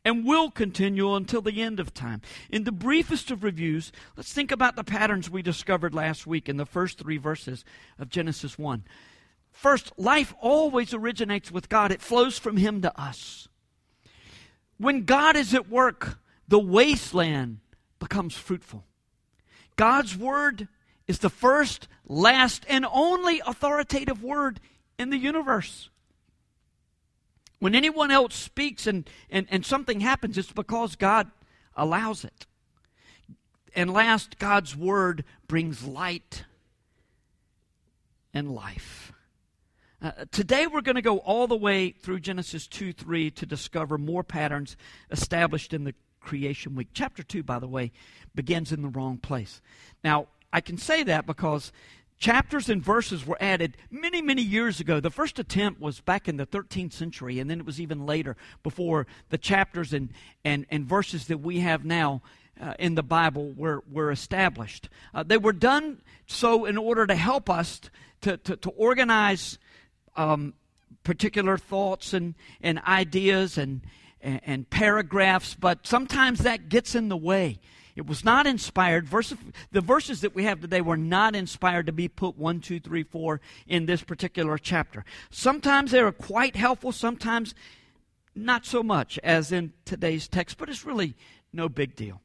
and 0.04 0.24
will 0.24 0.50
continue 0.50 1.14
until 1.14 1.42
the 1.42 1.62
end 1.62 1.78
of 1.78 1.94
time. 1.94 2.20
In 2.50 2.64
the 2.64 2.72
briefest 2.72 3.30
of 3.30 3.44
reviews, 3.44 3.92
let's 4.16 4.32
think 4.32 4.50
about 4.50 4.76
the 4.76 4.84
patterns 4.84 5.30
we 5.30 5.42
discovered 5.42 5.94
last 5.94 6.26
week 6.26 6.48
in 6.48 6.56
the 6.56 6.66
first 6.66 6.98
three 6.98 7.18
verses 7.18 7.64
of 7.98 8.08
Genesis 8.08 8.58
1. 8.58 8.84
First, 9.52 9.92
life 9.96 10.34
always 10.40 10.94
originates 10.94 11.52
with 11.52 11.68
God, 11.68 11.92
it 11.92 12.00
flows 12.00 12.38
from 12.38 12.56
Him 12.56 12.82
to 12.82 13.00
us. 13.00 13.48
When 14.78 15.04
God 15.04 15.36
is 15.36 15.54
at 15.54 15.68
work, 15.68 16.18
the 16.48 16.58
wasteland 16.58 17.60
becomes 17.98 18.34
fruitful. 18.34 18.84
God's 19.76 20.16
word 20.16 20.68
is 21.06 21.20
the 21.20 21.30
first, 21.30 21.86
last, 22.06 22.64
and 22.68 22.84
only 22.90 23.40
authoritative 23.46 24.22
word 24.22 24.60
in 24.98 25.10
the 25.10 25.18
universe. 25.18 25.90
When 27.62 27.76
anyone 27.76 28.10
else 28.10 28.34
speaks 28.34 28.88
and, 28.88 29.08
and, 29.30 29.46
and 29.48 29.64
something 29.64 30.00
happens, 30.00 30.36
it's 30.36 30.50
because 30.50 30.96
God 30.96 31.30
allows 31.76 32.24
it. 32.24 32.46
And 33.76 33.92
last, 33.92 34.40
God's 34.40 34.74
word 34.74 35.22
brings 35.46 35.84
light 35.84 36.42
and 38.34 38.50
life. 38.50 39.12
Uh, 40.02 40.10
today 40.32 40.66
we're 40.66 40.80
going 40.80 40.96
to 40.96 41.02
go 41.02 41.18
all 41.18 41.46
the 41.46 41.56
way 41.56 41.92
through 41.92 42.18
Genesis 42.18 42.66
2 42.66 42.92
3 42.92 43.30
to 43.30 43.46
discover 43.46 43.96
more 43.96 44.24
patterns 44.24 44.76
established 45.12 45.72
in 45.72 45.84
the 45.84 45.94
creation 46.20 46.74
week. 46.74 46.88
Chapter 46.92 47.22
2, 47.22 47.44
by 47.44 47.60
the 47.60 47.68
way, 47.68 47.92
begins 48.34 48.72
in 48.72 48.82
the 48.82 48.88
wrong 48.88 49.18
place. 49.18 49.62
Now, 50.02 50.26
I 50.52 50.62
can 50.62 50.78
say 50.78 51.04
that 51.04 51.26
because 51.26 51.70
chapters 52.22 52.68
and 52.68 52.80
verses 52.80 53.26
were 53.26 53.36
added 53.40 53.76
many, 53.90 54.22
many 54.22 54.42
years 54.42 54.78
ago. 54.78 55.00
The 55.00 55.10
first 55.10 55.40
attempt 55.40 55.80
was 55.80 56.00
back 56.00 56.28
in 56.28 56.36
the 56.36 56.46
13th 56.46 56.92
century, 56.92 57.40
and 57.40 57.50
then 57.50 57.58
it 57.58 57.66
was 57.66 57.80
even 57.80 58.06
later 58.06 58.36
before 58.62 59.08
the 59.30 59.36
chapters 59.36 59.92
and, 59.92 60.08
and, 60.44 60.64
and 60.70 60.86
verses 60.86 61.26
that 61.26 61.38
we 61.38 61.58
have 61.58 61.84
now 61.84 62.22
uh, 62.60 62.74
in 62.78 62.94
the 62.94 63.02
Bible 63.02 63.52
were, 63.56 63.82
were 63.90 64.12
established. 64.12 64.88
Uh, 65.12 65.24
they 65.24 65.36
were 65.36 65.52
done 65.52 66.00
so 66.28 66.64
in 66.64 66.78
order 66.78 67.08
to 67.08 67.16
help 67.16 67.50
us 67.50 67.80
to, 68.20 68.36
to, 68.36 68.56
to 68.56 68.70
organize 68.70 69.58
um, 70.16 70.54
particular 71.02 71.58
thoughts 71.58 72.14
and, 72.14 72.36
and 72.60 72.78
ideas 72.86 73.58
and, 73.58 73.80
and, 74.20 74.40
and 74.46 74.70
paragraphs, 74.70 75.56
but 75.56 75.88
sometimes 75.88 76.38
that 76.40 76.68
gets 76.68 76.94
in 76.94 77.08
the 77.08 77.16
way. 77.16 77.58
It 77.94 78.06
was 78.06 78.24
not 78.24 78.46
inspired. 78.46 79.06
Verse, 79.06 79.34
the 79.70 79.80
verses 79.80 80.22
that 80.22 80.34
we 80.34 80.44
have 80.44 80.60
today 80.60 80.80
were 80.80 80.96
not 80.96 81.36
inspired 81.36 81.86
to 81.86 81.92
be 81.92 82.08
put 82.08 82.38
one, 82.38 82.60
two, 82.60 82.80
three, 82.80 83.02
four 83.02 83.40
in 83.66 83.86
this 83.86 84.02
particular 84.02 84.56
chapter. 84.58 85.04
Sometimes 85.30 85.90
they 85.90 86.00
are 86.00 86.12
quite 86.12 86.56
helpful, 86.56 86.92
sometimes 86.92 87.54
not 88.34 88.64
so 88.64 88.82
much 88.82 89.18
as 89.22 89.52
in 89.52 89.72
today's 89.84 90.26
text, 90.26 90.56
but 90.56 90.68
it's 90.68 90.86
really 90.86 91.14
no 91.52 91.68
big 91.68 91.94
deal. 91.94 92.20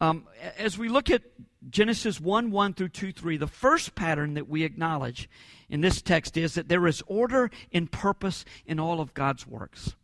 Um, 0.00 0.26
as 0.58 0.78
we 0.78 0.88
look 0.88 1.10
at 1.10 1.22
Genesis 1.70 2.20
1 2.20 2.50
1 2.50 2.74
through 2.74 2.88
2 2.88 3.12
3, 3.12 3.36
the 3.36 3.46
first 3.46 3.94
pattern 3.94 4.34
that 4.34 4.48
we 4.48 4.64
acknowledge 4.64 5.28
in 5.68 5.80
this 5.80 6.02
text 6.02 6.36
is 6.36 6.54
that 6.54 6.68
there 6.68 6.86
is 6.86 7.02
order 7.06 7.50
and 7.72 7.92
purpose 7.92 8.44
in 8.66 8.80
all 8.80 9.00
of 9.00 9.14
God's 9.14 9.46
works. 9.46 9.94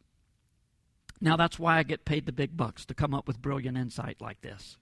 Now, 1.20 1.36
that's 1.36 1.58
why 1.58 1.78
I 1.78 1.82
get 1.82 2.04
paid 2.04 2.26
the 2.26 2.32
big 2.32 2.56
bucks 2.56 2.84
to 2.86 2.94
come 2.94 3.12
up 3.12 3.26
with 3.26 3.42
brilliant 3.42 3.76
insight 3.76 4.20
like 4.20 4.40
this. 4.40 4.76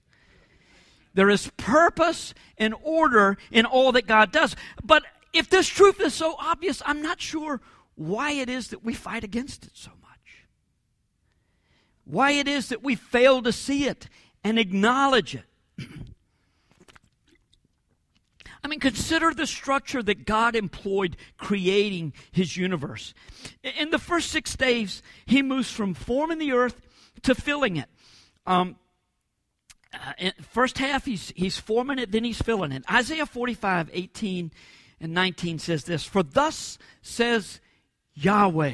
There 1.17 1.31
is 1.31 1.49
purpose 1.57 2.35
and 2.59 2.75
order 2.83 3.39
in 3.49 3.65
all 3.65 3.91
that 3.93 4.05
God 4.05 4.31
does. 4.31 4.55
But 4.83 5.01
if 5.33 5.49
this 5.49 5.67
truth 5.67 5.99
is 5.99 6.13
so 6.13 6.35
obvious, 6.37 6.83
I'm 6.85 7.01
not 7.01 7.19
sure 7.19 7.59
why 7.95 8.33
it 8.33 8.49
is 8.49 8.67
that 8.67 8.83
we 8.83 8.93
fight 8.93 9.23
against 9.23 9.65
it 9.65 9.71
so 9.73 9.89
much. 9.99 10.45
Why 12.05 12.33
it 12.33 12.47
is 12.47 12.69
that 12.69 12.83
we 12.83 12.93
fail 12.93 13.41
to 13.41 13.51
see 13.51 13.87
it 13.87 14.07
and 14.43 14.59
acknowledge 14.59 15.33
it. 15.33 15.45
I 18.63 18.67
mean, 18.67 18.79
consider 18.79 19.33
the 19.33 19.47
structure 19.47 20.03
that 20.03 20.23
God 20.23 20.55
employed 20.55 21.17
creating 21.35 22.13
his 22.31 22.55
universe. 22.55 23.15
In 23.63 23.89
the 23.89 23.97
first 23.97 24.29
six 24.29 24.55
days, 24.55 25.01
he 25.25 25.41
moves 25.41 25.71
from 25.71 25.95
forming 25.95 26.37
the 26.37 26.51
earth 26.51 26.79
to 27.23 27.33
filling 27.33 27.77
it. 27.77 27.89
Um, 28.45 28.75
uh, 29.97 30.31
first 30.51 30.77
half, 30.77 31.05
he's, 31.05 31.33
he's 31.35 31.57
forming 31.57 31.99
it, 31.99 32.11
then 32.11 32.23
he's 32.23 32.41
filling 32.41 32.71
it. 32.71 32.83
Isaiah 32.91 33.25
45, 33.25 33.89
18 33.93 34.51
and 34.99 35.13
19 35.13 35.59
says 35.59 35.83
this 35.83 36.03
For 36.03 36.23
thus 36.23 36.77
says 37.01 37.59
Yahweh. 38.13 38.73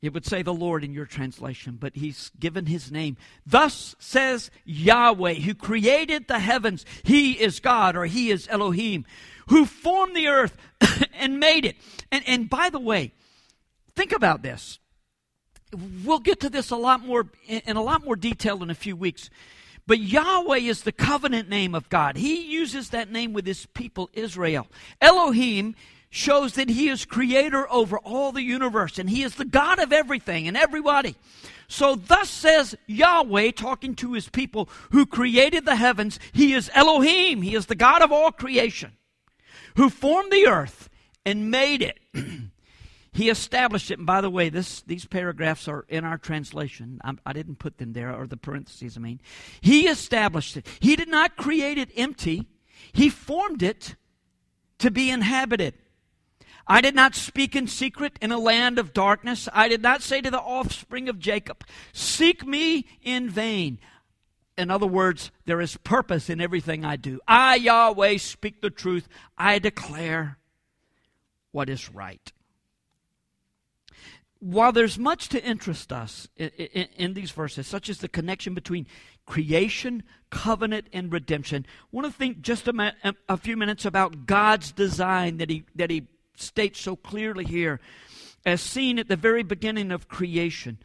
It 0.00 0.14
would 0.14 0.24
say 0.24 0.42
the 0.42 0.54
Lord 0.54 0.84
in 0.84 0.92
your 0.92 1.06
translation, 1.06 1.76
but 1.78 1.96
he's 1.96 2.30
given 2.38 2.66
his 2.66 2.92
name. 2.92 3.16
Thus 3.44 3.96
says 3.98 4.50
Yahweh, 4.64 5.34
who 5.34 5.54
created 5.54 6.28
the 6.28 6.38
heavens. 6.38 6.86
He 7.02 7.32
is 7.32 7.58
God, 7.58 7.96
or 7.96 8.04
he 8.04 8.30
is 8.30 8.46
Elohim, 8.48 9.06
who 9.48 9.64
formed 9.64 10.14
the 10.14 10.28
earth 10.28 10.56
and 11.14 11.40
made 11.40 11.64
it. 11.64 11.76
And, 12.12 12.22
and 12.28 12.48
by 12.48 12.70
the 12.70 12.78
way, 12.78 13.12
think 13.96 14.12
about 14.12 14.42
this. 14.42 14.78
We'll 16.04 16.18
get 16.18 16.40
to 16.40 16.50
this 16.50 16.70
a 16.70 16.76
lot 16.76 17.04
more 17.04 17.26
in 17.46 17.76
a 17.76 17.82
lot 17.82 18.04
more 18.04 18.16
detail 18.16 18.62
in 18.62 18.70
a 18.70 18.74
few 18.74 18.96
weeks. 18.96 19.30
But 19.86 20.00
Yahweh 20.00 20.58
is 20.58 20.82
the 20.82 20.92
covenant 20.92 21.48
name 21.48 21.74
of 21.74 21.88
God. 21.88 22.16
He 22.16 22.42
uses 22.42 22.90
that 22.90 23.10
name 23.10 23.32
with 23.32 23.46
his 23.46 23.66
people 23.66 24.10
Israel. 24.12 24.66
Elohim 25.00 25.74
shows 26.10 26.54
that 26.54 26.68
he 26.68 26.88
is 26.88 27.04
creator 27.04 27.70
over 27.70 27.98
all 27.98 28.32
the 28.32 28.42
universe 28.42 28.98
and 28.98 29.08
he 29.10 29.22
is 29.22 29.34
the 29.36 29.44
God 29.44 29.78
of 29.78 29.92
everything 29.92 30.46
and 30.46 30.56
everybody. 30.56 31.16
So, 31.68 31.96
thus 31.96 32.30
says 32.30 32.74
Yahweh, 32.86 33.50
talking 33.52 33.94
to 33.96 34.14
his 34.14 34.28
people 34.28 34.70
who 34.90 35.04
created 35.04 35.66
the 35.66 35.76
heavens, 35.76 36.18
he 36.32 36.54
is 36.54 36.70
Elohim, 36.74 37.42
he 37.42 37.54
is 37.54 37.66
the 37.66 37.74
God 37.74 38.00
of 38.00 38.10
all 38.10 38.32
creation, 38.32 38.92
who 39.76 39.90
formed 39.90 40.32
the 40.32 40.46
earth 40.46 40.88
and 41.26 41.50
made 41.50 41.82
it. 41.82 41.98
he 43.18 43.30
established 43.30 43.90
it. 43.90 43.98
And 43.98 44.06
by 44.06 44.20
the 44.20 44.30
way, 44.30 44.48
this, 44.48 44.82
these 44.82 45.04
paragraphs 45.04 45.66
are 45.66 45.84
in 45.88 46.04
our 46.04 46.18
translation. 46.18 47.00
I, 47.02 47.14
I 47.26 47.32
didn't 47.32 47.58
put 47.58 47.78
them 47.78 47.92
there, 47.92 48.14
or 48.14 48.28
the 48.28 48.36
parentheses, 48.36 48.96
I 48.96 49.00
mean. 49.00 49.20
He 49.60 49.88
established 49.88 50.56
it. 50.56 50.68
He 50.78 50.94
did 50.94 51.08
not 51.08 51.36
create 51.36 51.78
it 51.78 51.90
empty, 51.96 52.46
he 52.92 53.10
formed 53.10 53.62
it 53.62 53.96
to 54.78 54.92
be 54.92 55.10
inhabited. 55.10 55.74
I 56.68 56.80
did 56.80 56.94
not 56.94 57.16
speak 57.16 57.56
in 57.56 57.66
secret 57.66 58.16
in 58.22 58.30
a 58.30 58.38
land 58.38 58.78
of 58.78 58.92
darkness. 58.92 59.48
I 59.52 59.68
did 59.68 59.82
not 59.82 60.02
say 60.02 60.20
to 60.20 60.30
the 60.30 60.38
offspring 60.38 61.08
of 61.08 61.18
Jacob, 61.18 61.64
Seek 61.92 62.46
me 62.46 62.86
in 63.02 63.28
vain. 63.28 63.80
In 64.56 64.70
other 64.70 64.86
words, 64.86 65.32
there 65.44 65.60
is 65.60 65.76
purpose 65.78 66.30
in 66.30 66.40
everything 66.40 66.84
I 66.84 66.94
do. 66.94 67.18
I, 67.26 67.56
Yahweh, 67.56 68.18
speak 68.18 68.60
the 68.60 68.70
truth. 68.70 69.08
I 69.36 69.58
declare 69.58 70.38
what 71.50 71.68
is 71.68 71.90
right. 71.90 72.32
While 74.40 74.70
there's 74.72 74.98
much 74.98 75.28
to 75.30 75.44
interest 75.44 75.92
us 75.92 76.28
in, 76.36 76.50
in, 76.50 76.88
in, 76.96 77.14
these 77.14 77.32
verses, 77.32 77.66
such 77.66 77.88
as 77.88 77.98
the 77.98 78.08
connection 78.08 78.54
between 78.54 78.86
creation, 79.26 80.04
covenant, 80.30 80.86
and 80.92 81.12
redemption, 81.12 81.66
I 81.68 81.86
want 81.90 82.06
to 82.06 82.12
think 82.12 82.40
just 82.40 82.68
a, 82.68 82.94
a 83.28 83.36
few 83.36 83.56
minutes 83.56 83.84
about 83.84 84.26
God's 84.26 84.70
design 84.70 85.38
that 85.38 85.50
He, 85.50 85.64
that 85.74 85.90
he 85.90 86.06
states 86.36 86.80
so 86.80 86.94
clearly 86.94 87.44
here, 87.44 87.80
as 88.46 88.60
seen 88.60 88.98
at 88.98 89.08
the 89.08 89.16
very 89.16 89.42
beginning 89.42 89.90
of 89.90 90.08
creation. 90.08 90.78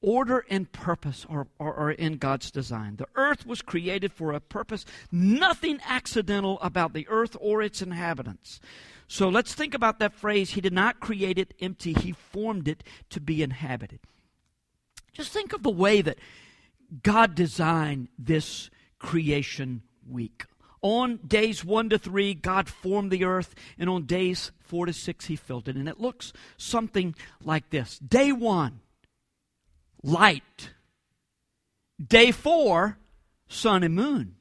Order 0.00 0.44
and 0.50 0.70
purpose 0.70 1.24
are, 1.30 1.46
are, 1.58 1.74
are, 1.74 1.90
in 1.90 2.18
God's 2.18 2.50
design. 2.50 2.96
The 2.96 3.08
earth 3.14 3.46
was 3.46 3.62
created 3.62 4.12
for 4.12 4.32
a 4.32 4.40
purpose, 4.40 4.84
nothing 5.10 5.80
accidental 5.86 6.58
about 6.60 6.92
the 6.92 7.08
earth 7.08 7.36
or 7.40 7.62
its 7.62 7.80
inhabitants. 7.80 8.60
So 9.08 9.28
let's 9.28 9.54
think 9.54 9.74
about 9.74 9.98
that 9.98 10.14
phrase 10.14 10.50
He 10.50 10.60
did 10.60 10.72
not 10.72 11.00
create 11.00 11.38
it 11.38 11.54
empty, 11.60 11.92
He 11.92 12.12
formed 12.12 12.68
it 12.68 12.82
to 13.10 13.20
be 13.20 13.42
inhabited. 13.42 14.00
Just 15.12 15.32
think 15.32 15.52
of 15.52 15.62
the 15.62 15.70
way 15.70 16.00
that 16.00 16.18
God 17.02 17.34
designed 17.34 18.08
this 18.18 18.70
creation 18.98 19.82
week. 20.08 20.44
On 20.82 21.18
days 21.26 21.64
one 21.64 21.88
to 21.90 21.98
three, 21.98 22.34
God 22.34 22.68
formed 22.68 23.10
the 23.10 23.24
earth, 23.24 23.54
and 23.78 23.88
on 23.88 24.04
days 24.04 24.52
four 24.58 24.84
to 24.86 24.92
six, 24.92 25.26
He 25.26 25.36
filled 25.36 25.68
it. 25.68 25.76
And 25.76 25.88
it 25.88 26.00
looks 26.00 26.32
something 26.56 27.14
like 27.42 27.70
this 27.70 27.98
Day 27.98 28.32
one, 28.32 28.80
light. 30.02 30.70
Day 32.04 32.32
four, 32.32 32.98
sun 33.48 33.82
and 33.82 33.94
moon. 33.94 34.34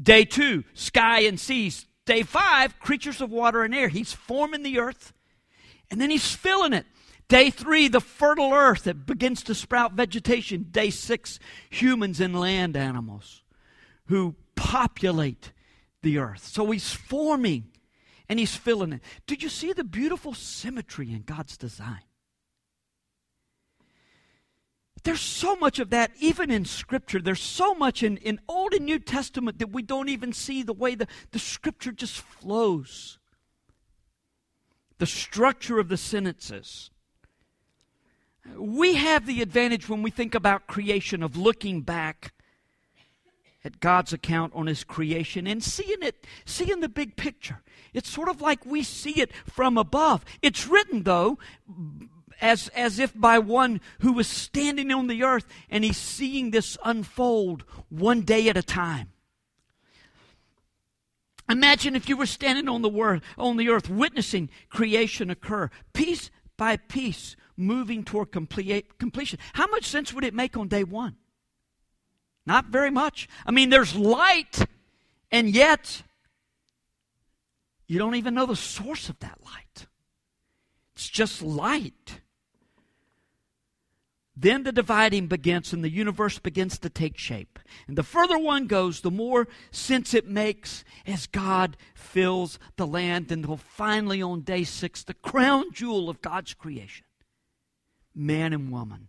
Day 0.00 0.24
two, 0.24 0.62
sky 0.74 1.20
and 1.20 1.40
seas. 1.40 1.87
Day 2.08 2.22
five, 2.22 2.80
creatures 2.80 3.20
of 3.20 3.30
water 3.30 3.62
and 3.62 3.74
air. 3.74 3.88
He's 3.88 4.14
forming 4.14 4.62
the 4.62 4.78
earth, 4.78 5.12
and 5.90 6.00
then 6.00 6.08
He's 6.08 6.34
filling 6.34 6.72
it. 6.72 6.86
Day 7.28 7.50
three, 7.50 7.88
the 7.88 8.00
fertile 8.00 8.54
earth 8.54 8.84
that 8.84 9.04
begins 9.04 9.42
to 9.42 9.54
sprout 9.54 9.92
vegetation. 9.92 10.68
Day 10.70 10.88
six, 10.88 11.38
humans 11.68 12.18
and 12.18 12.40
land 12.40 12.78
animals 12.78 13.42
who 14.06 14.36
populate 14.56 15.52
the 16.00 16.16
earth. 16.16 16.46
So 16.46 16.70
he's 16.70 16.94
forming 16.94 17.66
and 18.26 18.38
he's 18.38 18.56
filling 18.56 18.94
it. 18.94 19.02
Did 19.26 19.42
you 19.42 19.50
see 19.50 19.74
the 19.74 19.84
beautiful 19.84 20.32
symmetry 20.32 21.12
in 21.12 21.22
God's 21.22 21.58
design? 21.58 22.07
There's 25.08 25.20
so 25.22 25.56
much 25.56 25.78
of 25.78 25.88
that 25.88 26.10
even 26.20 26.50
in 26.50 26.66
Scripture. 26.66 27.18
There's 27.18 27.40
so 27.40 27.72
much 27.74 28.02
in, 28.02 28.18
in 28.18 28.40
Old 28.46 28.74
and 28.74 28.84
New 28.84 28.98
Testament 28.98 29.58
that 29.58 29.70
we 29.70 29.80
don't 29.80 30.10
even 30.10 30.34
see 30.34 30.62
the 30.62 30.74
way 30.74 30.94
the, 30.94 31.06
the 31.30 31.38
Scripture 31.38 31.92
just 31.92 32.20
flows. 32.20 33.18
The 34.98 35.06
structure 35.06 35.78
of 35.78 35.88
the 35.88 35.96
sentences. 35.96 36.90
We 38.54 38.96
have 38.96 39.24
the 39.24 39.40
advantage 39.40 39.88
when 39.88 40.02
we 40.02 40.10
think 40.10 40.34
about 40.34 40.66
creation 40.66 41.22
of 41.22 41.38
looking 41.38 41.80
back 41.80 42.34
at 43.64 43.80
God's 43.80 44.12
account 44.12 44.52
on 44.54 44.66
his 44.66 44.84
creation 44.84 45.46
and 45.46 45.64
seeing 45.64 46.02
it, 46.02 46.26
seeing 46.44 46.80
the 46.80 46.88
big 46.90 47.16
picture. 47.16 47.62
It's 47.94 48.10
sort 48.10 48.28
of 48.28 48.42
like 48.42 48.66
we 48.66 48.82
see 48.82 49.22
it 49.22 49.32
from 49.46 49.78
above. 49.78 50.22
It's 50.42 50.66
written, 50.66 51.04
though, 51.04 51.38
as, 52.40 52.68
as 52.68 52.98
if 52.98 53.18
by 53.18 53.38
one 53.38 53.80
who 54.00 54.12
was 54.12 54.26
standing 54.26 54.92
on 54.92 55.06
the 55.06 55.22
earth 55.22 55.46
and 55.68 55.84
he's 55.84 55.96
seeing 55.96 56.50
this 56.50 56.76
unfold 56.84 57.64
one 57.88 58.22
day 58.22 58.48
at 58.48 58.56
a 58.56 58.62
time. 58.62 59.12
Imagine 61.48 61.96
if 61.96 62.08
you 62.08 62.16
were 62.16 62.26
standing 62.26 62.68
on 62.68 62.82
the, 62.82 62.88
word, 62.88 63.22
on 63.38 63.56
the 63.56 63.70
earth 63.70 63.88
witnessing 63.88 64.50
creation 64.68 65.30
occur, 65.30 65.70
piece 65.94 66.30
by 66.58 66.76
piece, 66.76 67.36
moving 67.56 68.04
toward 68.04 68.32
complete, 68.32 68.98
completion. 68.98 69.38
How 69.54 69.66
much 69.66 69.84
sense 69.84 70.12
would 70.12 70.24
it 70.24 70.34
make 70.34 70.56
on 70.56 70.68
day 70.68 70.84
one? 70.84 71.16
Not 72.44 72.66
very 72.66 72.90
much. 72.90 73.28
I 73.46 73.50
mean, 73.50 73.70
there's 73.70 73.94
light, 73.94 74.64
and 75.30 75.50
yet 75.50 76.02
you 77.86 77.98
don't 77.98 78.14
even 78.14 78.34
know 78.34 78.46
the 78.46 78.56
source 78.56 79.08
of 79.08 79.18
that 79.20 79.38
light. 79.44 79.86
It's 80.94 81.08
just 81.08 81.42
light. 81.42 82.20
Then 84.40 84.62
the 84.62 84.70
dividing 84.70 85.26
begins 85.26 85.72
and 85.72 85.82
the 85.82 85.90
universe 85.90 86.38
begins 86.38 86.78
to 86.78 86.88
take 86.88 87.18
shape. 87.18 87.58
And 87.88 87.98
the 87.98 88.04
further 88.04 88.38
one 88.38 88.68
goes, 88.68 89.00
the 89.00 89.10
more 89.10 89.48
sense 89.72 90.14
it 90.14 90.28
makes 90.28 90.84
as 91.04 91.26
God 91.26 91.76
fills 91.96 92.60
the 92.76 92.86
land 92.86 93.32
until 93.32 93.56
finally 93.56 94.22
on 94.22 94.42
day 94.42 94.62
six, 94.62 95.02
the 95.02 95.14
crown 95.14 95.72
jewel 95.72 96.08
of 96.08 96.22
God's 96.22 96.54
creation, 96.54 97.04
man 98.14 98.52
and 98.52 98.70
woman 98.70 99.08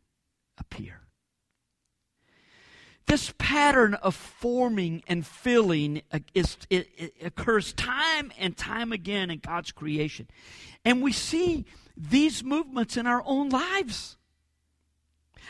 appear. 0.58 1.02
This 3.06 3.32
pattern 3.38 3.94
of 3.96 4.16
forming 4.16 5.04
and 5.08 5.26
filling 5.26 6.02
is, 6.34 6.58
it, 6.72 6.90
it 6.98 7.14
occurs 7.24 7.74
time 7.74 8.32
and 8.40 8.58
time 8.58 8.92
again 8.92 9.30
in 9.30 9.40
God's 9.40 9.72
creation. 9.72 10.28
And 10.84 11.04
we 11.04 11.12
see 11.12 11.66
these 11.96 12.44
movements 12.44 12.98
in 12.98 13.06
our 13.06 13.22
own 13.26 13.50
lives. 13.50 14.18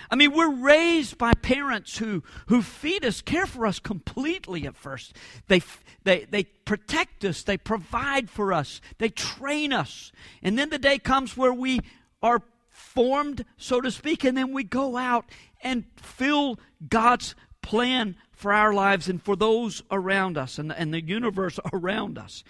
I 0.09 0.15
mean, 0.15 0.33
we're 0.33 0.53
raised 0.53 1.17
by 1.17 1.33
parents 1.33 1.97
who, 1.97 2.23
who 2.47 2.61
feed 2.61 3.05
us, 3.05 3.21
care 3.21 3.45
for 3.45 3.65
us 3.65 3.79
completely 3.79 4.65
at 4.65 4.75
first. 4.75 5.15
They, 5.47 5.61
they, 6.03 6.25
they 6.25 6.43
protect 6.43 7.25
us, 7.25 7.43
they 7.43 7.57
provide 7.57 8.29
for 8.29 8.53
us, 8.53 8.81
they 8.97 9.09
train 9.09 9.73
us. 9.73 10.11
And 10.41 10.57
then 10.57 10.69
the 10.69 10.79
day 10.79 10.99
comes 10.99 11.37
where 11.37 11.53
we 11.53 11.81
are 12.21 12.41
formed, 12.69 13.45
so 13.57 13.81
to 13.81 13.91
speak, 13.91 14.23
and 14.23 14.37
then 14.37 14.53
we 14.53 14.63
go 14.63 14.97
out 14.97 15.25
and 15.61 15.85
fill 15.97 16.59
God's 16.87 17.35
plan 17.61 18.15
for 18.31 18.53
our 18.53 18.73
lives 18.73 19.09
and 19.09 19.21
for 19.21 19.35
those 19.35 19.83
around 19.91 20.37
us 20.37 20.57
and, 20.57 20.71
and 20.71 20.93
the 20.93 21.03
universe 21.03 21.59
around 21.73 22.17
us. 22.17 22.43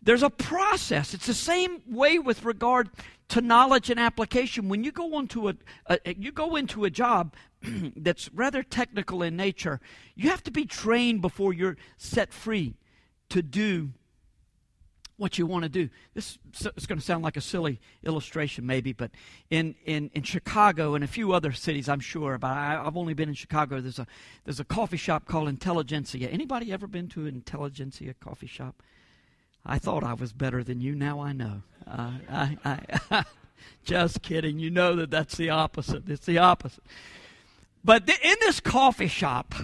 There's 0.00 0.22
a 0.22 0.30
process. 0.30 1.14
It's 1.14 1.26
the 1.26 1.34
same 1.34 1.82
way 1.88 2.18
with 2.18 2.44
regard 2.44 2.90
to 3.32 3.40
knowledge 3.40 3.88
and 3.88 3.98
application. 3.98 4.68
When 4.68 4.84
you 4.84 4.92
go 4.92 5.18
into 5.18 5.48
a, 5.48 5.54
a 5.86 6.14
you 6.18 6.32
go 6.32 6.54
into 6.54 6.84
a 6.84 6.90
job 6.90 7.34
that's 7.96 8.30
rather 8.34 8.62
technical 8.62 9.22
in 9.22 9.36
nature, 9.36 9.80
you 10.14 10.28
have 10.28 10.42
to 10.44 10.50
be 10.50 10.66
trained 10.66 11.22
before 11.22 11.54
you're 11.54 11.78
set 11.96 12.30
free 12.34 12.74
to 13.30 13.40
do 13.40 13.92
what 15.16 15.38
you 15.38 15.46
want 15.46 15.62
to 15.62 15.70
do. 15.70 15.88
This 16.12 16.36
is 16.76 16.84
going 16.84 16.98
to 16.98 17.04
sound 17.04 17.24
like 17.24 17.38
a 17.38 17.40
silly 17.40 17.80
illustration, 18.02 18.66
maybe, 18.66 18.92
but 18.92 19.12
in, 19.48 19.76
in, 19.86 20.10
in 20.12 20.24
Chicago 20.24 20.94
and 20.94 21.02
a 21.02 21.06
few 21.06 21.32
other 21.32 21.52
cities, 21.52 21.88
I'm 21.88 22.00
sure, 22.00 22.36
but 22.36 22.48
I, 22.48 22.82
have 22.84 22.98
only 22.98 23.14
been 23.14 23.30
in 23.30 23.34
Chicago. 23.34 23.80
There's 23.80 23.98
a 23.98 24.06
there's 24.44 24.60
a 24.60 24.64
coffee 24.64 24.98
shop 24.98 25.24
called 25.24 25.48
Intelligentsia. 25.48 26.28
Anybody 26.28 26.70
ever 26.70 26.86
been 26.86 27.08
to 27.08 27.26
Intelligentsia 27.26 28.12
coffee 28.20 28.46
shop? 28.46 28.82
I 29.64 29.78
thought 29.78 30.02
I 30.02 30.14
was 30.14 30.32
better 30.32 30.64
than 30.64 30.80
you. 30.80 30.94
Now 30.94 31.20
I 31.20 31.32
know. 31.32 31.62
Uh, 31.86 32.12
I, 32.30 32.56
I, 33.10 33.24
just 33.84 34.22
kidding. 34.22 34.58
You 34.58 34.70
know 34.70 34.96
that 34.96 35.10
that's 35.10 35.36
the 35.36 35.50
opposite. 35.50 36.08
It's 36.08 36.26
the 36.26 36.38
opposite. 36.38 36.84
But 37.84 38.08
in 38.08 38.36
this 38.40 38.60
coffee 38.60 39.08
shop, 39.08 39.54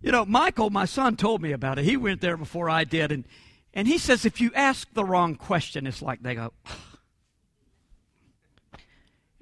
you 0.00 0.12
know, 0.12 0.24
Michael, 0.24 0.70
my 0.70 0.84
son, 0.84 1.16
told 1.16 1.42
me 1.42 1.52
about 1.52 1.78
it. 1.78 1.84
He 1.84 1.96
went 1.96 2.20
there 2.20 2.36
before 2.36 2.70
I 2.70 2.84
did, 2.84 3.12
and 3.12 3.24
and 3.74 3.86
he 3.86 3.98
says 3.98 4.24
if 4.24 4.40
you 4.40 4.50
ask 4.54 4.92
the 4.94 5.04
wrong 5.04 5.36
question, 5.36 5.86
it's 5.86 6.02
like 6.02 6.22
they 6.22 6.34
go. 6.34 6.52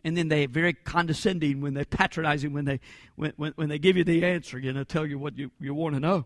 and 0.04 0.16
then 0.16 0.28
they 0.28 0.46
very 0.46 0.72
condescending 0.72 1.60
when 1.60 1.74
they 1.74 1.84
patronizing 1.84 2.52
when 2.52 2.64
they 2.64 2.80
when, 3.16 3.32
when, 3.36 3.52
when 3.56 3.68
they 3.68 3.78
give 3.78 3.96
you 3.96 4.04
the 4.04 4.24
answer 4.24 4.58
you 4.58 4.72
know 4.72 4.84
tell 4.84 5.04
you 5.04 5.18
what 5.18 5.36
you, 5.36 5.50
you 5.60 5.74
want 5.74 5.94
to 5.94 6.00
know 6.00 6.24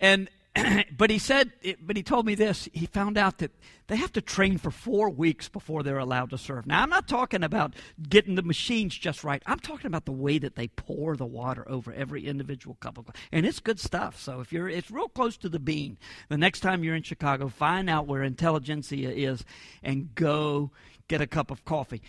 and 0.00 0.28
but 0.96 1.08
he 1.08 1.18
said, 1.18 1.52
but 1.80 1.96
he 1.96 2.02
told 2.02 2.26
me 2.26 2.34
this. 2.34 2.68
He 2.72 2.84
found 2.86 3.16
out 3.16 3.38
that 3.38 3.52
they 3.86 3.96
have 3.96 4.12
to 4.12 4.20
train 4.20 4.58
for 4.58 4.70
four 4.70 5.08
weeks 5.08 5.48
before 5.48 5.82
they're 5.82 5.98
allowed 5.98 6.30
to 6.30 6.38
serve. 6.38 6.66
Now, 6.66 6.82
I'm 6.82 6.90
not 6.90 7.08
talking 7.08 7.42
about 7.42 7.74
getting 8.08 8.34
the 8.34 8.42
machines 8.42 8.96
just 8.96 9.24
right. 9.24 9.42
I'm 9.46 9.58
talking 9.58 9.86
about 9.86 10.04
the 10.04 10.12
way 10.12 10.38
that 10.38 10.54
they 10.54 10.68
pour 10.68 11.16
the 11.16 11.26
water 11.26 11.66
over 11.68 11.92
every 11.92 12.26
individual 12.26 12.76
cup 12.80 12.98
of, 12.98 13.06
coffee. 13.06 13.18
and 13.32 13.46
it's 13.46 13.60
good 13.60 13.80
stuff. 13.80 14.20
So 14.20 14.40
if 14.40 14.52
you're, 14.52 14.68
it's 14.68 14.90
real 14.90 15.08
close 15.08 15.38
to 15.38 15.48
the 15.48 15.58
bean. 15.58 15.96
The 16.28 16.38
next 16.38 16.60
time 16.60 16.84
you're 16.84 16.96
in 16.96 17.02
Chicago, 17.02 17.48
find 17.48 17.88
out 17.88 18.06
where 18.06 18.22
Intelligentsia 18.22 19.10
is, 19.10 19.44
and 19.82 20.14
go 20.14 20.70
get 21.08 21.22
a 21.22 21.26
cup 21.26 21.50
of 21.50 21.64
coffee. 21.64 22.02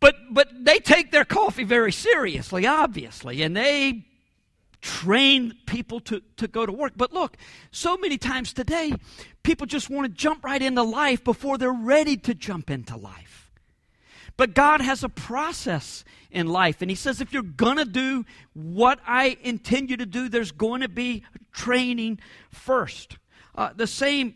But 0.00 0.16
but 0.30 0.48
they 0.64 0.78
take 0.78 1.12
their 1.12 1.24
coffee 1.24 1.64
very 1.64 1.92
seriously, 1.92 2.66
obviously, 2.66 3.42
and 3.42 3.56
they 3.56 4.04
train 4.84 5.54
people 5.64 5.98
to, 5.98 6.20
to 6.36 6.46
go 6.46 6.66
to 6.66 6.72
work. 6.72 6.92
But 6.94 7.10
look, 7.10 7.38
so 7.70 7.96
many 7.96 8.18
times 8.18 8.52
today, 8.52 8.92
people 9.42 9.66
just 9.66 9.88
want 9.88 10.06
to 10.06 10.12
jump 10.12 10.44
right 10.44 10.60
into 10.60 10.82
life 10.82 11.24
before 11.24 11.56
they're 11.56 11.72
ready 11.72 12.18
to 12.18 12.34
jump 12.34 12.68
into 12.68 12.94
life. 12.94 13.50
But 14.36 14.52
God 14.52 14.82
has 14.82 15.02
a 15.02 15.08
process 15.08 16.04
in 16.30 16.48
life, 16.48 16.82
and 16.82 16.90
He 16.90 16.96
says 16.96 17.22
if 17.22 17.32
you're 17.32 17.42
going 17.42 17.78
to 17.78 17.86
do 17.86 18.26
what 18.52 18.98
I 19.06 19.38
intend 19.42 19.88
you 19.88 19.96
to 19.96 20.06
do, 20.06 20.28
there's 20.28 20.52
going 20.52 20.82
to 20.82 20.88
be 20.88 21.24
training 21.50 22.18
first. 22.50 23.16
Uh, 23.54 23.70
the 23.74 23.86
same 23.86 24.34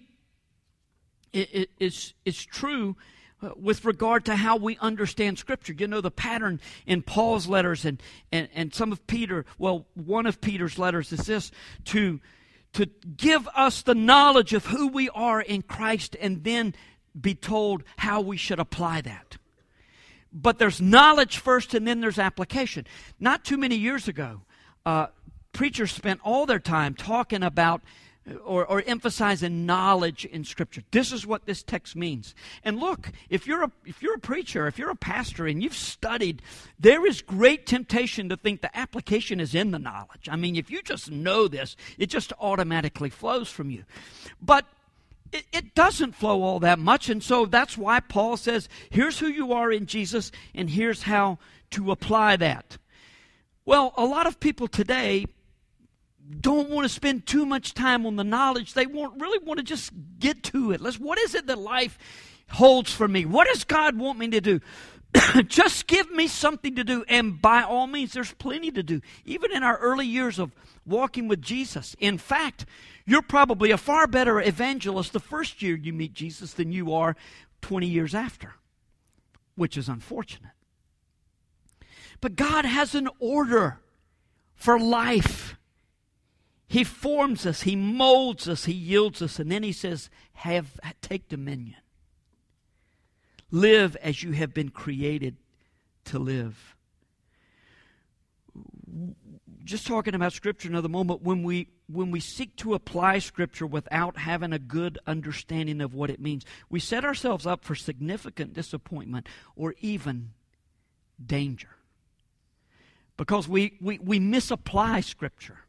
is, 1.35 2.15
is 2.25 2.43
true 2.47 2.97
uh, 2.97 3.18
with 3.57 3.85
regard 3.85 4.25
to 4.25 4.37
how 4.37 4.57
we 4.57 4.77
understand 4.79 5.39
Scripture. 5.39 5.73
You 5.73 5.87
know, 5.87 6.01
the 6.01 6.11
pattern 6.11 6.61
in 6.87 7.03
Paul's 7.03 7.47
letters 7.47 7.85
and, 7.85 8.03
and, 8.33 8.49
and 8.55 8.75
some 8.75 8.93
of 8.93 9.07
Peter, 9.07 9.45
well, 9.59 9.87
one 9.95 10.27
of 10.27 10.41
Peter's 10.41 10.79
letters 10.79 11.13
is 11.13 11.27
this 11.27 11.51
to, 11.87 12.21
to 12.73 12.87
give 13.17 13.49
us 13.55 13.83
the 13.83 13.95
knowledge 13.95 14.53
of 14.53 14.67
who 14.67 14.89
we 14.89 15.09
are 15.11 15.41
in 15.41 15.63
Christ 15.63 16.17
and 16.21 16.43
then 16.45 16.75
be 17.19 17.35
told 17.35 17.85
how 17.97 18.21
we 18.21 18.37
should 18.37 18.59
apply 18.59 19.01
that. 19.03 19.39
But 20.33 20.59
there's 20.59 20.81
knowledge 20.81 21.39
first 21.39 21.75
and 21.75 21.87
then 21.87 22.01
there's 22.01 22.19
application. 22.19 22.87
Not 23.19 23.45
too 23.45 23.57
many 23.57 23.77
years 23.77 24.09
ago, 24.09 24.43
uh, 24.85 25.07
preachers 25.53 25.93
spent 25.93 26.21
all 26.23 26.45
their 26.45 26.59
time 26.59 26.95
talking 26.95 27.43
about 27.43 27.83
or, 28.45 28.67
or 28.67 28.83
emphasizing 28.87 29.67
knowledge 29.67 30.25
in 30.25 30.45
Scripture. 30.45 30.83
This 30.91 31.13
is 31.13 31.27
what 31.27 31.47
this 31.47 31.63
text 31.63 31.97
means. 31.97 32.35
And 32.65 32.79
look, 32.79 33.11
if 33.31 33.47
you're 33.47 33.65
a, 33.65 33.73
if 33.85 34.03
you're 34.03 34.15
a 34.15 34.21
preacher, 34.21 34.67
if 34.67 34.79
you're 34.79 34.91
a 34.91 34.97
pastor, 34.97 35.47
and 35.47 35.63
you've 35.63 35.75
studied, 35.75 36.43
there 36.79 37.07
is 37.07 37.23
great 37.23 37.67
temptation 37.67 38.29
to 38.29 38.37
think 38.37 38.61
the 38.61 38.77
application 38.77 39.41
is 39.41 39.55
in 39.55 39.71
the 39.71 39.79
knowledge. 39.79 40.29
I 40.31 40.37
mean, 40.37 40.57
if 40.57 40.71
you 40.71 40.83
just 40.83 41.11
know 41.11 41.49
this, 41.49 41.77
it 41.99 42.07
just 42.07 42.33
automatically 42.41 43.11
flows 43.11 43.51
from 43.51 43.71
you. 43.71 43.85
But 44.41 44.65
it, 45.33 45.45
it 45.53 45.75
doesn't 45.75 46.15
flow 46.15 46.43
all 46.43 46.61
that 46.61 46.79
much, 46.79 47.09
and 47.09 47.23
so 47.23 47.47
that's 47.47 47.77
why 47.77 48.01
Paul 48.01 48.37
says, 48.37 48.69
here's 48.91 49.19
who 49.19 49.29
you 49.29 49.53
are 49.53 49.71
in 49.71 49.87
Jesus, 49.87 50.33
and 50.55 50.71
here's 50.71 51.03
how 51.03 51.39
to 51.71 51.91
apply 51.91 52.37
that. 52.37 52.79
Well, 53.65 53.93
a 53.99 54.05
lot 54.05 54.27
of 54.27 54.41
people 54.41 54.69
today 54.69 55.27
don't 56.41 56.71
want 56.71 56.85
to 56.85 56.89
spend 56.89 57.27
too 57.27 57.47
much 57.47 57.75
time 57.75 58.07
on 58.07 58.17
the 58.17 58.25
knowledge. 58.25 58.75
They 58.75 58.87
want, 58.87 59.21
really 59.21 59.45
want 59.45 59.59
to 59.59 59.65
just 59.65 59.93
get 60.19 60.43
to 60.45 60.73
it. 60.73 60.81
Let's, 60.81 60.99
what 60.99 61.19
is 61.19 61.35
it 61.35 61.47
that 61.47 61.59
life 61.59 61.99
holds 62.51 62.93
for 62.93 63.09
me? 63.09 63.25
What 63.25 63.49
does 63.49 63.65
God 63.65 63.97
want 63.97 64.19
me 64.19 64.29
to 64.29 64.41
do? 64.41 64.61
just 65.47 65.87
give 65.87 66.11
me 66.11 66.27
something 66.27 66.77
to 66.77 66.85
do. 66.85 67.05
And 67.09 67.41
by 67.41 67.63
all 67.63 67.87
means, 67.87 68.13
there's 68.13 68.33
plenty 68.35 68.71
to 68.73 68.83
do. 68.83 69.01
Even 69.25 69.53
in 69.53 69.63
our 69.63 69.79
early 69.79 70.07
years 70.07 70.39
of 70.39 70.53
walking 70.87 71.29
with 71.29 71.43
Jesus. 71.43 71.95
In 71.99 72.19
fact, 72.19 72.67
you're 73.07 73.23
probably 73.23 73.71
a 73.71 73.79
far 73.79 74.07
better 74.07 74.41
evangelist 74.41 75.13
the 75.13 75.21
first 75.21 75.63
year 75.63 75.77
you 75.77 75.93
meet 75.93 76.15
Jesus 76.15 76.55
than 76.55 76.73
you 76.73 76.93
are 76.93 77.17
20 77.63 77.87
years 77.87 78.15
after, 78.15 78.55
which 79.55 79.77
is 79.77 79.89
unfortunate. 79.89 80.53
But 82.21 82.37
God 82.37 82.65
has 82.65 82.95
an 82.95 83.09
order 83.19 83.81
for 84.55 84.79
life. 84.79 85.57
He 86.69 86.85
forms 86.85 87.47
us, 87.47 87.63
He 87.63 87.75
molds 87.75 88.47
us, 88.47 88.67
He 88.67 88.75
yields 88.75 89.23
us, 89.23 89.39
and 89.39 89.51
then 89.51 89.63
He 89.63 89.73
says, 89.73 90.11
Have 90.35 90.79
take 91.01 91.29
dominion. 91.29 91.79
Live 93.51 93.97
as 93.97 94.23
you 94.23 94.33
have 94.33 94.53
been 94.53 94.69
created 94.69 95.39
to 96.05 96.19
live. 96.19 96.77
Just 99.65 99.87
talking 99.87 100.15
about 100.15 100.35
Scripture 100.35 100.69
another 100.69 100.89
moment, 100.89 101.23
when 101.23 101.43
we 101.43 101.69
when 101.87 102.11
we 102.11 102.21
seek 102.21 102.55
to 102.57 102.75
apply 102.75 103.19
Scripture 103.19 103.67
without 103.67 104.19
having 104.19 104.53
a 104.53 104.59
good 104.59 104.99
understanding 105.07 105.81
of 105.81 105.95
what 105.95 106.11
it 106.11 106.21
means, 106.21 106.45
we 106.69 106.81
set 106.81 107.03
ourselves 107.03 107.47
up 107.47 107.65
for 107.65 107.75
significant 107.75 108.53
disappointment 108.53 109.27
or 109.57 109.75
even 109.81 110.33
danger. 111.25 111.71
Because 113.17 113.49
we, 113.49 113.79
we, 113.81 113.99
we 113.99 114.19
misapply 114.19 115.01
Scripture 115.01 115.61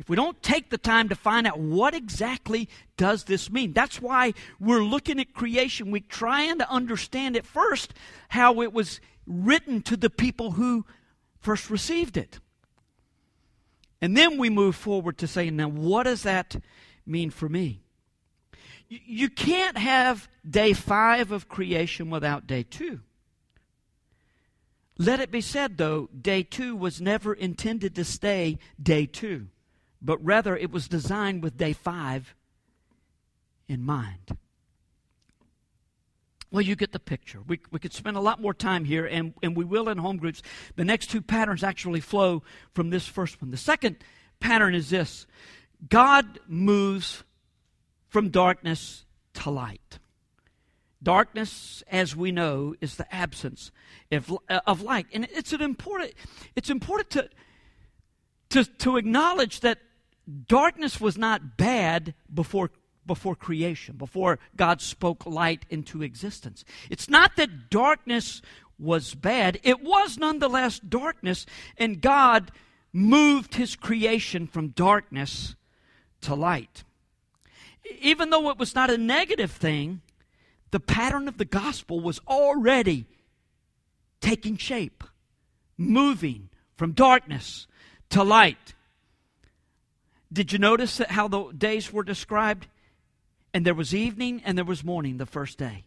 if 0.00 0.08
we 0.08 0.16
don't 0.16 0.42
take 0.42 0.70
the 0.70 0.78
time 0.78 1.10
to 1.10 1.14
find 1.14 1.46
out 1.46 1.58
what 1.58 1.94
exactly 1.94 2.70
does 2.96 3.24
this 3.24 3.50
mean 3.50 3.74
that's 3.74 4.00
why 4.00 4.32
we're 4.58 4.82
looking 4.82 5.20
at 5.20 5.34
creation. 5.34 5.90
We're 5.90 6.02
trying 6.08 6.58
to 6.58 6.70
understand 6.70 7.36
at 7.36 7.44
first 7.44 7.92
how 8.30 8.62
it 8.62 8.72
was 8.72 8.98
written 9.26 9.82
to 9.82 9.98
the 9.98 10.08
people 10.08 10.52
who 10.52 10.86
first 11.38 11.68
received 11.68 12.16
it. 12.16 12.40
And 14.00 14.16
then 14.16 14.38
we 14.38 14.48
move 14.48 14.74
forward 14.74 15.18
to 15.18 15.26
saying 15.26 15.56
now 15.56 15.68
what 15.68 16.04
does 16.04 16.22
that 16.22 16.56
mean 17.04 17.28
for 17.28 17.50
me? 17.50 17.82
You 18.88 19.28
can't 19.28 19.76
have 19.76 20.28
day 20.48 20.72
five 20.72 21.30
of 21.30 21.46
creation 21.46 22.08
without 22.08 22.46
day 22.46 22.62
two. 22.62 23.00
Let 24.96 25.20
it 25.20 25.30
be 25.30 25.40
said, 25.40 25.76
though, 25.78 26.08
day 26.18 26.42
two 26.42 26.74
was 26.74 27.00
never 27.00 27.32
intended 27.34 27.94
to 27.94 28.04
stay 28.04 28.58
day 28.82 29.04
two 29.04 29.48
but 30.02 30.22
rather 30.24 30.56
it 30.56 30.70
was 30.70 30.88
designed 30.88 31.42
with 31.42 31.56
day 31.56 31.72
five 31.72 32.34
in 33.68 33.82
mind. 33.82 34.36
Well, 36.50 36.62
you 36.62 36.74
get 36.74 36.92
the 36.92 36.98
picture. 36.98 37.40
We, 37.46 37.60
we 37.70 37.78
could 37.78 37.92
spend 37.92 38.16
a 38.16 38.20
lot 38.20 38.40
more 38.40 38.52
time 38.52 38.84
here, 38.84 39.06
and, 39.06 39.34
and 39.40 39.56
we 39.56 39.64
will 39.64 39.88
in 39.88 39.98
home 39.98 40.16
groups. 40.16 40.42
The 40.74 40.84
next 40.84 41.08
two 41.08 41.22
patterns 41.22 41.62
actually 41.62 42.00
flow 42.00 42.42
from 42.74 42.90
this 42.90 43.06
first 43.06 43.40
one. 43.40 43.52
The 43.52 43.56
second 43.56 43.96
pattern 44.40 44.74
is 44.74 44.90
this 44.90 45.26
God 45.88 46.40
moves 46.48 47.22
from 48.08 48.30
darkness 48.30 49.04
to 49.34 49.50
light. 49.50 50.00
Darkness, 51.02 51.82
as 51.90 52.14
we 52.16 52.32
know, 52.32 52.74
is 52.80 52.96
the 52.96 53.14
absence 53.14 53.70
of, 54.10 54.36
of 54.66 54.82
light. 54.82 55.06
And 55.12 55.28
it's, 55.30 55.52
an 55.52 55.62
important, 55.62 56.12
it's 56.56 56.68
important 56.68 57.10
to, 57.10 57.28
to, 58.50 58.64
to 58.64 58.96
acknowledge 58.96 59.60
that 59.60 59.78
darkness 60.48 61.00
was 61.00 61.16
not 61.18 61.56
bad 61.56 62.14
before 62.32 62.70
before 63.06 63.34
creation, 63.34 63.96
before 63.96 64.38
God 64.56 64.80
spoke 64.80 65.26
light 65.26 65.66
into 65.68 66.02
existence. 66.02 66.64
It's 66.90 67.08
not 67.08 67.34
that 67.36 67.68
darkness 67.68 68.40
was 68.78 69.14
bad, 69.14 69.58
it 69.62 69.82
was 69.82 70.16
nonetheless 70.16 70.78
darkness, 70.78 71.44
and 71.76 72.00
God 72.00 72.52
moved 72.92 73.56
his 73.56 73.74
creation 73.74 74.46
from 74.46 74.68
darkness 74.68 75.56
to 76.22 76.34
light. 76.34 76.84
Even 78.00 78.30
though 78.30 78.48
it 78.50 78.58
was 78.58 78.74
not 78.74 78.90
a 78.90 78.98
negative 78.98 79.50
thing, 79.50 80.02
the 80.70 80.80
pattern 80.80 81.26
of 81.26 81.36
the 81.36 81.44
gospel 81.44 82.00
was 82.00 82.20
already 82.28 83.06
taking 84.20 84.56
shape, 84.56 85.02
moving 85.76 86.48
from 86.76 86.92
darkness 86.92 87.66
to 88.10 88.22
light. 88.22 88.74
Did 90.32 90.52
you 90.52 90.58
notice 90.58 90.98
how 91.08 91.28
the 91.28 91.50
days 91.52 91.92
were 91.92 92.02
described? 92.02 92.66
And 93.52 93.66
there 93.66 93.74
was 93.74 93.94
evening 93.94 94.42
and 94.44 94.56
there 94.56 94.64
was 94.64 94.84
morning 94.84 95.16
the 95.16 95.26
first 95.26 95.58
day. 95.58 95.84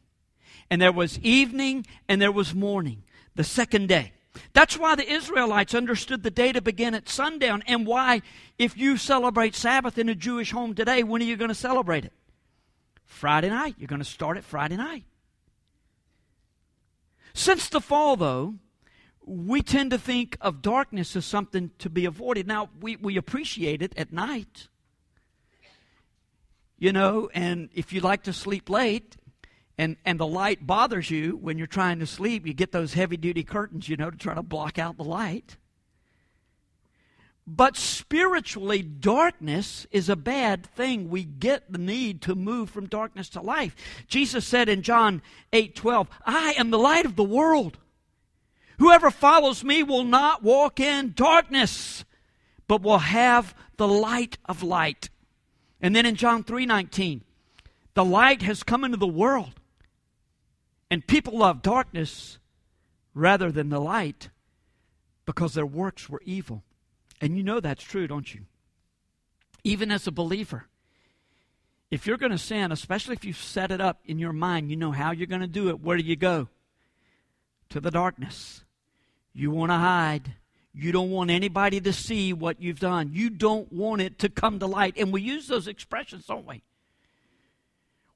And 0.69 0.81
there 0.81 0.91
was 0.91 1.19
evening 1.19 1.85
and 2.07 2.21
there 2.21 2.31
was 2.31 2.53
morning 2.53 3.03
the 3.35 3.43
second 3.43 3.87
day. 3.87 4.11
That's 4.53 4.77
why 4.77 4.95
the 4.95 5.09
Israelites 5.09 5.75
understood 5.75 6.23
the 6.23 6.31
day 6.31 6.51
to 6.51 6.61
begin 6.61 6.95
at 6.95 7.07
sundown, 7.07 7.63
and 7.67 7.85
why, 7.85 8.21
if 8.57 8.75
you 8.75 8.97
celebrate 8.97 9.55
Sabbath 9.55 9.97
in 9.97 10.09
a 10.09 10.15
Jewish 10.15 10.51
home 10.51 10.73
today, 10.73 11.03
when 11.03 11.21
are 11.21 11.25
you 11.25 11.37
going 11.37 11.49
to 11.49 11.55
celebrate 11.55 12.05
it? 12.05 12.13
Friday 13.05 13.49
night. 13.49 13.75
You're 13.77 13.87
going 13.87 14.01
to 14.01 14.05
start 14.05 14.37
it 14.37 14.43
Friday 14.43 14.75
night. 14.75 15.03
Since 17.33 17.69
the 17.69 17.81
fall, 17.81 18.15
though, 18.15 18.55
we 19.25 19.61
tend 19.61 19.91
to 19.91 19.97
think 19.97 20.37
of 20.41 20.61
darkness 20.61 21.15
as 21.15 21.25
something 21.25 21.71
to 21.79 21.89
be 21.89 22.05
avoided. 22.05 22.47
Now, 22.47 22.69
we, 22.79 22.95
we 22.97 23.17
appreciate 23.17 23.81
it 23.81 23.93
at 23.97 24.11
night. 24.11 24.67
You 26.77 26.91
know, 26.91 27.29
and 27.33 27.69
if 27.73 27.93
you 27.93 28.01
like 28.01 28.23
to 28.23 28.33
sleep 28.33 28.69
late 28.69 29.15
and, 29.77 29.95
and 30.03 30.19
the 30.19 30.27
light 30.27 30.67
bothers 30.67 31.09
you 31.09 31.37
when 31.37 31.57
you're 31.57 31.67
trying 31.67 31.99
to 31.99 32.05
sleep, 32.05 32.45
you 32.45 32.53
get 32.53 32.71
those 32.71 32.93
heavy 32.93 33.17
duty 33.17 33.43
curtains, 33.43 33.87
you 33.87 33.95
know, 33.95 34.11
to 34.11 34.17
try 34.17 34.33
to 34.33 34.43
block 34.43 34.77
out 34.77 34.97
the 34.97 35.03
light. 35.03 35.57
But 37.45 37.75
spiritually, 37.75 38.81
darkness 38.81 39.85
is 39.91 40.07
a 40.07 40.15
bad 40.15 40.65
thing. 40.65 41.09
We 41.09 41.25
get 41.25 41.71
the 41.71 41.77
need 41.77 42.21
to 42.23 42.35
move 42.35 42.69
from 42.69 42.87
darkness 42.87 43.27
to 43.29 43.41
life. 43.41 43.75
Jesus 44.07 44.45
said 44.45 44.69
in 44.69 44.81
John 44.81 45.21
8 45.51 45.75
12, 45.75 46.07
I 46.25 46.53
am 46.57 46.69
the 46.69 46.79
light 46.79 47.05
of 47.05 47.15
the 47.15 47.23
world. 47.23 47.79
Whoever 48.79 49.11
follows 49.11 49.63
me 49.63 49.83
will 49.83 50.03
not 50.03 50.43
walk 50.43 50.79
in 50.79 51.13
darkness, 51.15 52.05
but 52.67 52.81
will 52.81 52.99
have 52.99 53.55
the 53.77 53.87
light 53.87 54.37
of 54.45 54.63
light. 54.63 55.09
And 55.81 55.95
then 55.95 56.05
in 56.05 56.15
John 56.15 56.43
3 56.43 56.65
19, 56.65 57.23
the 57.93 58.05
light 58.05 58.41
has 58.41 58.63
come 58.63 58.83
into 58.83 58.97
the 58.97 59.07
world, 59.07 59.59
and 60.89 61.05
people 61.05 61.37
love 61.37 61.61
darkness 61.61 62.39
rather 63.13 63.51
than 63.51 63.69
the 63.69 63.81
light 63.81 64.29
because 65.25 65.53
their 65.53 65.65
works 65.65 66.09
were 66.09 66.21
evil. 66.25 66.63
And 67.21 67.37
you 67.37 67.43
know 67.43 67.59
that's 67.59 67.83
true, 67.83 68.07
don't 68.07 68.33
you? 68.33 68.41
Even 69.63 69.91
as 69.91 70.07
a 70.07 70.11
believer, 70.11 70.65
if 71.89 72.07
you're 72.07 72.17
going 72.17 72.31
to 72.31 72.37
sin, 72.37 72.71
especially 72.71 73.13
if 73.13 73.23
you 73.23 73.33
set 73.33 73.71
it 73.71 73.79
up 73.79 74.01
in 74.05 74.19
your 74.19 74.33
mind, 74.33 74.69
you 74.69 74.75
know 74.75 74.91
how 74.91 75.11
you're 75.11 75.27
going 75.27 75.41
to 75.41 75.47
do 75.47 75.69
it. 75.69 75.79
Where 75.79 75.95
do 75.95 76.03
you 76.03 76.15
go? 76.15 76.49
To 77.73 77.79
the 77.79 77.89
darkness. 77.89 78.63
You 79.33 79.49
want 79.49 79.71
to 79.71 79.77
hide. 79.77 80.35
You 80.75 80.91
don't 80.91 81.09
want 81.09 81.31
anybody 81.31 81.81
to 81.81 81.91
see 81.91 82.31
what 82.31 82.61
you've 82.61 82.79
done. 82.79 83.09
You 83.13 83.31
don't 83.31 83.73
want 83.73 83.99
it 83.99 84.19
to 84.19 84.29
come 84.29 84.59
to 84.59 84.67
light. 84.67 84.93
And 84.95 85.11
we 85.11 85.23
use 85.23 85.47
those 85.47 85.67
expressions, 85.67 86.27
don't 86.27 86.45
we? 86.45 86.61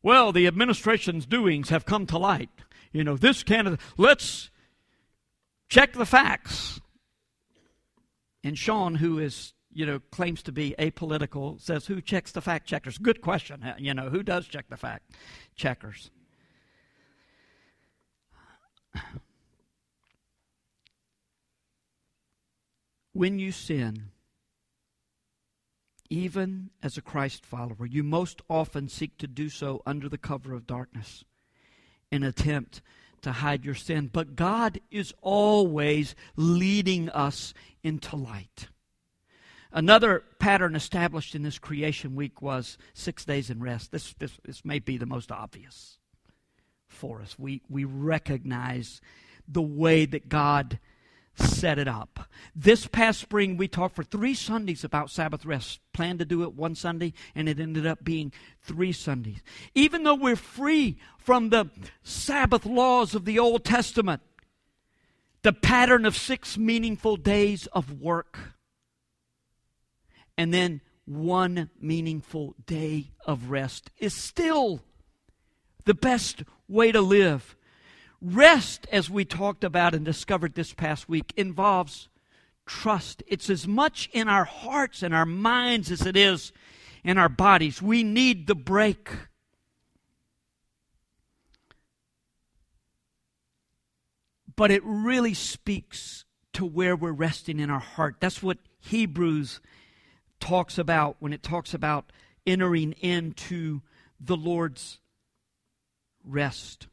Well, 0.04 0.32
the 0.32 0.46
administration's 0.46 1.26
doings 1.26 1.70
have 1.70 1.86
come 1.86 2.06
to 2.06 2.20
light. 2.20 2.52
You 2.92 3.04
know, 3.04 3.18
this 3.18 3.42
candidate, 3.42 3.80
let's 3.98 4.52
check 5.70 5.94
the 5.94 6.06
facts. 6.06 6.80
And 8.44 8.56
Sean, 8.56 8.94
who 8.94 9.18
is, 9.18 9.54
you 9.74 9.88
know, 9.88 10.02
claims 10.12 10.44
to 10.44 10.52
be 10.52 10.76
apolitical, 10.78 11.60
says, 11.60 11.88
Who 11.88 12.00
checks 12.00 12.32
the 12.32 12.42
fact 12.42 12.68
checkers? 12.68 13.00
Good 13.00 13.22
question. 13.22 13.64
Uh, 13.64 13.74
you 13.80 13.96
know, 13.96 14.12
who 14.12 14.22
does 14.22 14.48
check 14.48 14.70
the 14.70 14.78
fact 14.78 15.16
checkers? 15.56 16.12
When 23.18 23.40
you 23.40 23.52
sin, 23.52 24.12
even 26.08 26.70
as 26.84 26.98
a 26.98 27.02
Christ 27.02 27.48
follower, 27.48 27.88
you 27.88 28.04
most 28.04 28.44
often 28.48 28.88
seek 28.88 29.18
to 29.18 29.26
do 29.26 29.50
so 29.50 29.82
under 29.88 30.08
the 30.08 30.20
cover 30.20 30.54
of 30.54 30.68
darkness 30.68 31.26
in 32.12 32.22
attempt 32.22 32.84
to 33.24 33.32
hide 33.32 33.66
your 33.66 33.74
sin. 33.74 34.12
But 34.14 34.36
God 34.36 34.80
is 34.92 35.16
always 35.24 36.14
leading 36.36 37.10
us 37.10 37.56
into 37.82 38.16
light. 38.16 38.68
Another 39.72 40.24
pattern 40.38 40.76
established 40.76 41.34
in 41.34 41.42
this 41.42 41.58
creation 41.58 42.16
week 42.16 42.40
was 42.40 42.78
six 42.94 43.26
days 43.26 43.50
in 43.50 43.64
rest. 43.64 43.92
This, 43.92 44.14
this, 44.20 44.38
this 44.46 44.64
may 44.64 44.78
be 44.78 44.96
the 44.96 45.08
most 45.08 45.32
obvious 45.32 45.98
for 46.88 47.24
us. 47.24 47.40
We, 47.40 47.64
we 47.68 47.84
recognize 47.84 49.02
the 49.48 49.64
way 49.64 50.06
that 50.06 50.30
God 50.30 50.78
set 51.38 51.80
it 51.80 51.88
up. 51.88 52.30
This 52.56 52.88
past 52.88 53.20
spring, 53.20 53.58
we 53.58 53.68
talked 53.68 53.96
for 53.96 54.04
three 54.04 54.34
Sundays 54.34 54.84
about 54.84 55.12
Sabbath 55.12 55.46
rest. 55.46 55.80
Planned 55.94 56.20
to 56.20 56.26
do 56.26 56.44
it 56.44 56.54
one 56.54 56.76
Sunday, 56.76 57.14
and 57.36 57.50
it 57.50 57.60
ended 57.60 57.86
up 57.86 58.04
being 58.04 58.32
three 58.62 58.92
Sundays. 58.92 59.42
Even 59.76 60.04
though 60.04 60.16
we're 60.16 60.36
free 60.36 60.98
from 61.18 61.50
the 61.50 61.70
Sabbath 62.04 62.66
laws 62.66 63.16
of 63.16 63.26
the 63.26 63.40
Old 63.40 63.66
Testament, 63.66 64.22
the 65.42 65.54
pattern 65.54 66.06
of 66.06 66.16
six 66.16 66.58
meaningful 66.58 67.18
days 67.18 67.68
of 67.68 68.00
work, 68.00 68.54
and 70.38 70.54
then 70.54 70.82
one 71.06 71.70
meaningful 71.80 72.56
day 72.66 73.12
of 73.26 73.50
rest 73.50 73.92
is 73.98 74.14
still 74.14 74.82
the 75.86 75.94
best 75.94 76.44
way 76.68 76.92
to 76.92 77.02
live. 77.02 77.57
Rest, 78.22 78.88
as 78.92 79.10
we 79.10 79.26
talked 79.26 79.64
about 79.64 79.94
and 79.94 80.04
discovered 80.04 80.56
this 80.56 80.74
past 80.74 81.08
week, 81.08 81.34
involves 81.38 82.10
trust. 82.66 83.24
It's 83.28 83.50
as 83.50 83.68
much 83.68 84.10
in 84.12 84.28
our 84.28 84.46
hearts 84.46 85.04
and 85.04 85.14
our 85.14 85.26
minds 85.26 85.92
as 85.92 86.06
it 86.06 86.18
is 86.18 86.52
in 87.04 87.18
our 87.18 87.30
bodies. 87.30 87.82
We 87.82 88.04
need 88.04 88.48
the 88.48 88.56
break. 88.56 89.10
But 94.56 94.72
it 94.72 94.82
really 94.84 95.36
speaks 95.36 96.26
to 96.54 96.66
where 96.66 96.96
we're 96.96 97.12
resting 97.12 97.60
in 97.60 97.70
our 97.70 97.80
heart. 97.80 98.16
That's 98.20 98.42
what 98.42 98.58
Hebrews 98.80 99.62
talks 100.40 100.80
about 100.80 101.18
when 101.20 101.34
it 101.34 101.44
talks 101.44 101.76
about 101.76 102.12
entering 102.48 102.94
into 102.94 103.82
the 104.20 104.36
Lord's 104.36 105.00
rest. 106.24 106.88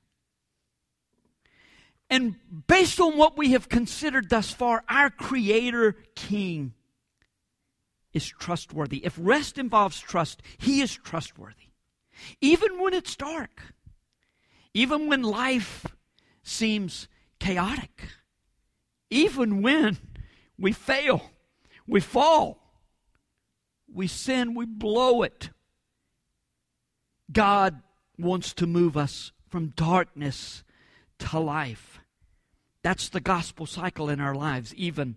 And 2.15 2.37
based 2.69 3.01
on 3.01 3.19
what 3.19 3.37
we 3.37 3.51
have 3.55 3.69
considered 3.69 4.31
thus 4.31 4.49
far, 4.53 4.85
our 4.89 5.11
Creator 5.11 5.97
King 6.15 6.73
is 8.13 8.25
trustworthy. 8.29 9.05
If 9.05 9.17
rest 9.19 9.59
involves 9.59 9.99
trust, 9.99 10.41
He 10.57 10.81
is 10.81 10.95
trustworthy. 10.95 11.73
Even 12.41 12.81
when 12.81 12.95
it's 12.95 13.17
dark, 13.17 13.75
even 14.73 15.09
when 15.09 15.23
life 15.23 15.87
seems 16.45 17.09
chaotic, 17.41 18.07
even 19.11 19.61
when 19.61 19.99
we 20.57 20.71
fail, 20.71 21.33
we 21.85 21.99
fall, 21.99 22.61
we 23.93 24.07
sin, 24.07 24.55
we 24.55 24.67
blow 24.67 25.25
it. 25.25 25.51
God 27.33 27.83
wants 28.17 28.55
to 28.55 28.69
move 28.69 28.97
us 28.97 29.33
from 29.49 29.73
darkness 29.75 30.63
to 31.19 31.41
life. 31.41 31.94
That's 32.85 33.09
the 33.09 33.21
gospel 33.21 33.65
cycle 33.65 34.11
in 34.11 34.21
our 34.21 34.35
lives, 34.35 34.75
even 34.75 35.17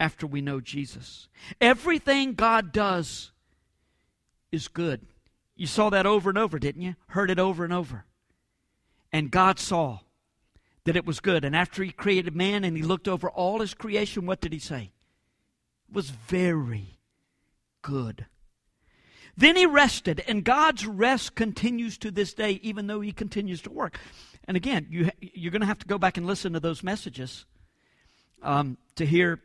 after 0.00 0.26
we 0.26 0.40
know 0.40 0.58
Jesus. 0.62 1.28
Everything 1.60 2.32
God 2.32 2.72
does 2.72 3.30
is 4.50 4.68
good. 4.68 5.02
You 5.54 5.66
saw 5.66 5.90
that 5.90 6.06
over 6.06 6.30
and 6.30 6.38
over, 6.38 6.58
didn't 6.58 6.80
you? 6.80 6.94
Heard 7.08 7.30
it 7.30 7.38
over 7.38 7.62
and 7.62 7.74
over. 7.74 8.06
And 9.12 9.30
God 9.30 9.58
saw 9.58 9.98
that 10.84 10.96
it 10.96 11.04
was 11.04 11.20
good. 11.20 11.44
And 11.44 11.54
after 11.54 11.84
He 11.84 11.92
created 11.92 12.34
man 12.34 12.64
and 12.64 12.74
He 12.74 12.82
looked 12.82 13.06
over 13.06 13.28
all 13.28 13.60
His 13.60 13.74
creation, 13.74 14.24
what 14.24 14.40
did 14.40 14.54
He 14.54 14.58
say? 14.58 14.92
It 15.90 15.94
was 15.94 16.08
very 16.08 17.00
good. 17.82 18.24
Then 19.36 19.56
He 19.56 19.66
rested, 19.66 20.24
and 20.26 20.42
God's 20.42 20.86
rest 20.86 21.34
continues 21.34 21.98
to 21.98 22.10
this 22.10 22.32
day, 22.32 22.60
even 22.62 22.86
though 22.86 23.02
He 23.02 23.12
continues 23.12 23.60
to 23.60 23.70
work. 23.70 24.00
And 24.46 24.56
again, 24.56 24.86
you, 24.90 25.10
you're 25.20 25.52
going 25.52 25.60
to 25.60 25.66
have 25.66 25.78
to 25.78 25.86
go 25.86 25.98
back 25.98 26.16
and 26.16 26.26
listen 26.26 26.52
to 26.52 26.60
those 26.60 26.82
messages 26.82 27.46
um, 28.42 28.76
to 28.96 29.06
hear 29.06 29.40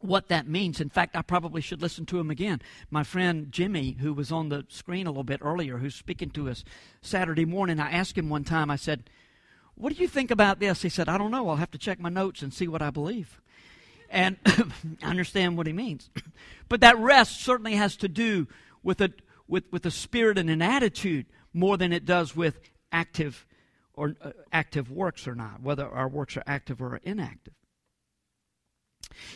what 0.00 0.28
that 0.28 0.46
means. 0.46 0.80
In 0.80 0.88
fact, 0.88 1.16
I 1.16 1.22
probably 1.22 1.60
should 1.60 1.82
listen 1.82 2.06
to 2.06 2.18
him 2.18 2.30
again. 2.30 2.60
My 2.90 3.02
friend 3.02 3.50
Jimmy, 3.50 3.96
who 4.00 4.12
was 4.12 4.30
on 4.30 4.48
the 4.48 4.64
screen 4.68 5.06
a 5.06 5.10
little 5.10 5.24
bit 5.24 5.40
earlier, 5.42 5.78
who's 5.78 5.94
speaking 5.94 6.30
to 6.30 6.48
us 6.48 6.64
Saturday 7.02 7.44
morning, 7.44 7.80
I 7.80 7.90
asked 7.90 8.16
him 8.16 8.28
one 8.28 8.44
time, 8.44 8.70
I 8.70 8.76
said, 8.76 9.10
What 9.74 9.94
do 9.94 10.00
you 10.00 10.08
think 10.08 10.30
about 10.30 10.60
this? 10.60 10.82
He 10.82 10.88
said, 10.88 11.08
I 11.08 11.18
don't 11.18 11.30
know. 11.30 11.48
I'll 11.48 11.56
have 11.56 11.70
to 11.72 11.78
check 11.78 11.98
my 11.98 12.08
notes 12.08 12.42
and 12.42 12.52
see 12.52 12.68
what 12.68 12.82
I 12.82 12.90
believe. 12.90 13.40
And 14.08 14.36
I 14.46 15.10
understand 15.10 15.56
what 15.56 15.66
he 15.66 15.72
means. 15.72 16.10
but 16.68 16.80
that 16.80 16.98
rest 16.98 17.40
certainly 17.40 17.74
has 17.74 17.96
to 17.96 18.08
do 18.08 18.46
with 18.82 19.00
a, 19.00 19.12
with, 19.48 19.64
with 19.72 19.84
a 19.86 19.90
spirit 19.90 20.38
and 20.38 20.50
an 20.50 20.62
attitude 20.62 21.26
more 21.52 21.76
than 21.76 21.92
it 21.92 22.04
does 22.04 22.36
with 22.36 22.60
active 22.92 23.46
or 23.96 24.14
uh, 24.22 24.30
active 24.52 24.90
works 24.90 25.26
or 25.26 25.34
not, 25.34 25.62
whether 25.62 25.88
our 25.88 26.08
works 26.08 26.36
are 26.36 26.44
active 26.46 26.80
or 26.80 27.00
inactive. 27.02 27.54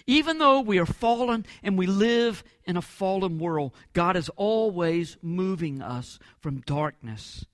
Even 0.07 0.38
though 0.38 0.61
we 0.61 0.79
are 0.79 0.87
fallen 0.87 1.46
and 1.62 1.79
we 1.79 1.87
live 1.87 2.44
in 2.64 2.77
a 2.77 2.83
fallen 2.83 3.38
world, 3.38 3.73
God 3.92 4.16
is 4.16 4.29
always 4.37 5.16
moving 5.23 5.81
us 5.81 6.18
from 6.38 6.61
darkness 6.61 7.46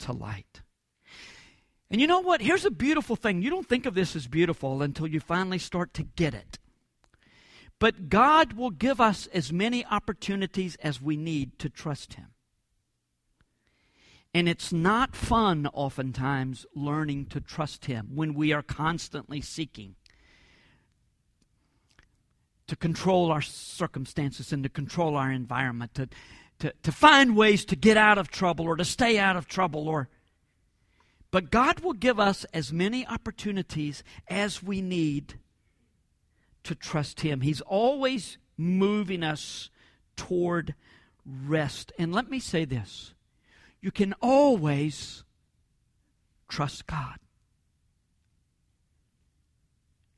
to 0.00 0.12
light. 0.12 0.62
And 1.90 2.00
you 2.00 2.06
know 2.06 2.20
what? 2.20 2.40
Here's 2.40 2.64
a 2.64 2.70
beautiful 2.70 3.16
thing. 3.16 3.42
You 3.42 3.50
don't 3.50 3.68
think 3.68 3.86
of 3.86 3.94
this 3.94 4.14
as 4.14 4.26
beautiful 4.26 4.82
until 4.82 5.06
you 5.06 5.20
finally 5.20 5.58
start 5.58 5.92
to 5.94 6.02
get 6.02 6.34
it. 6.34 6.58
But 7.78 8.08
God 8.08 8.52
will 8.52 8.70
give 8.70 9.00
us 9.00 9.26
as 9.32 9.52
many 9.52 9.84
opportunities 9.86 10.76
as 10.76 11.00
we 11.00 11.16
need 11.16 11.58
to 11.60 11.68
trust 11.68 12.14
Him. 12.14 12.28
And 14.32 14.48
it's 14.48 14.72
not 14.72 15.16
fun, 15.16 15.66
oftentimes, 15.72 16.64
learning 16.74 17.26
to 17.26 17.40
trust 17.40 17.86
Him 17.86 18.10
when 18.14 18.34
we 18.34 18.52
are 18.52 18.62
constantly 18.62 19.40
seeking 19.40 19.96
to 22.68 22.76
control 22.76 23.32
our 23.32 23.42
circumstances 23.42 24.52
and 24.52 24.62
to 24.62 24.68
control 24.68 25.16
our 25.16 25.32
environment, 25.32 25.92
to, 25.94 26.08
to, 26.60 26.72
to 26.84 26.92
find 26.92 27.36
ways 27.36 27.64
to 27.64 27.74
get 27.74 27.96
out 27.96 28.18
of 28.18 28.30
trouble 28.30 28.66
or 28.66 28.76
to 28.76 28.84
stay 28.84 29.18
out 29.18 29.36
of 29.36 29.48
trouble 29.48 29.88
or 29.88 30.08
but 31.30 31.50
God 31.50 31.80
will 31.80 31.92
give 31.92 32.18
us 32.18 32.44
as 32.52 32.72
many 32.72 33.06
opportunities 33.06 34.02
as 34.28 34.62
we 34.62 34.80
need 34.80 35.34
to 36.64 36.74
trust 36.74 37.20
Him. 37.20 37.40
He's 37.40 37.60
always 37.60 38.38
moving 38.56 39.22
us 39.22 39.70
toward 40.16 40.74
rest. 41.24 41.92
And 41.98 42.12
let 42.12 42.28
me 42.28 42.40
say 42.40 42.64
this 42.64 43.14
you 43.80 43.90
can 43.90 44.14
always 44.20 45.24
trust 46.48 46.86
God. 46.86 47.16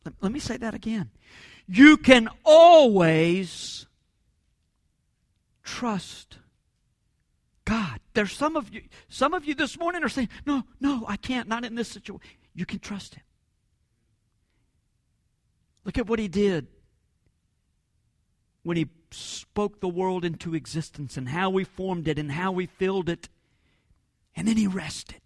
Let, 0.05 0.15
let 0.21 0.33
me 0.33 0.41
say 0.41 0.57
that 0.57 0.75
again. 0.75 1.11
You 1.67 1.97
can 1.97 2.29
always 2.45 3.87
trust 5.63 6.39
God. 7.65 8.01
There's 8.15 8.33
some 8.33 8.57
of 8.57 8.73
you, 8.75 8.83
some 9.09 9.33
of 9.35 9.45
you 9.45 9.55
this 9.55 9.79
morning 9.79 10.03
are 10.03 10.09
saying, 10.09 10.29
No, 10.45 10.65
no, 10.81 11.05
I 11.07 11.17
can't, 11.17 11.49
not 11.49 11.65
in 11.65 11.75
this 11.75 11.89
situation. 11.89 12.21
You 12.55 12.67
can 12.67 12.81
trust 12.81 13.15
Him. 13.15 13.23
Look 15.85 15.99
at 15.99 16.09
what 16.09 16.19
He 16.19 16.29
did 16.29 16.67
when 18.65 18.77
He 18.77 18.89
spoke 19.11 19.81
the 19.81 19.89
world 19.89 20.25
into 20.25 20.55
existence 20.55 21.17
and 21.17 21.29
how 21.29 21.51
we 21.51 21.65
formed 21.65 22.09
it 22.09 22.19
and 22.19 22.33
how 22.33 22.51
we 22.53 22.67
filled 22.67 23.09
it. 23.09 23.29
And 24.35 24.49
then 24.49 24.57
He 24.57 24.67
rested. 24.67 25.21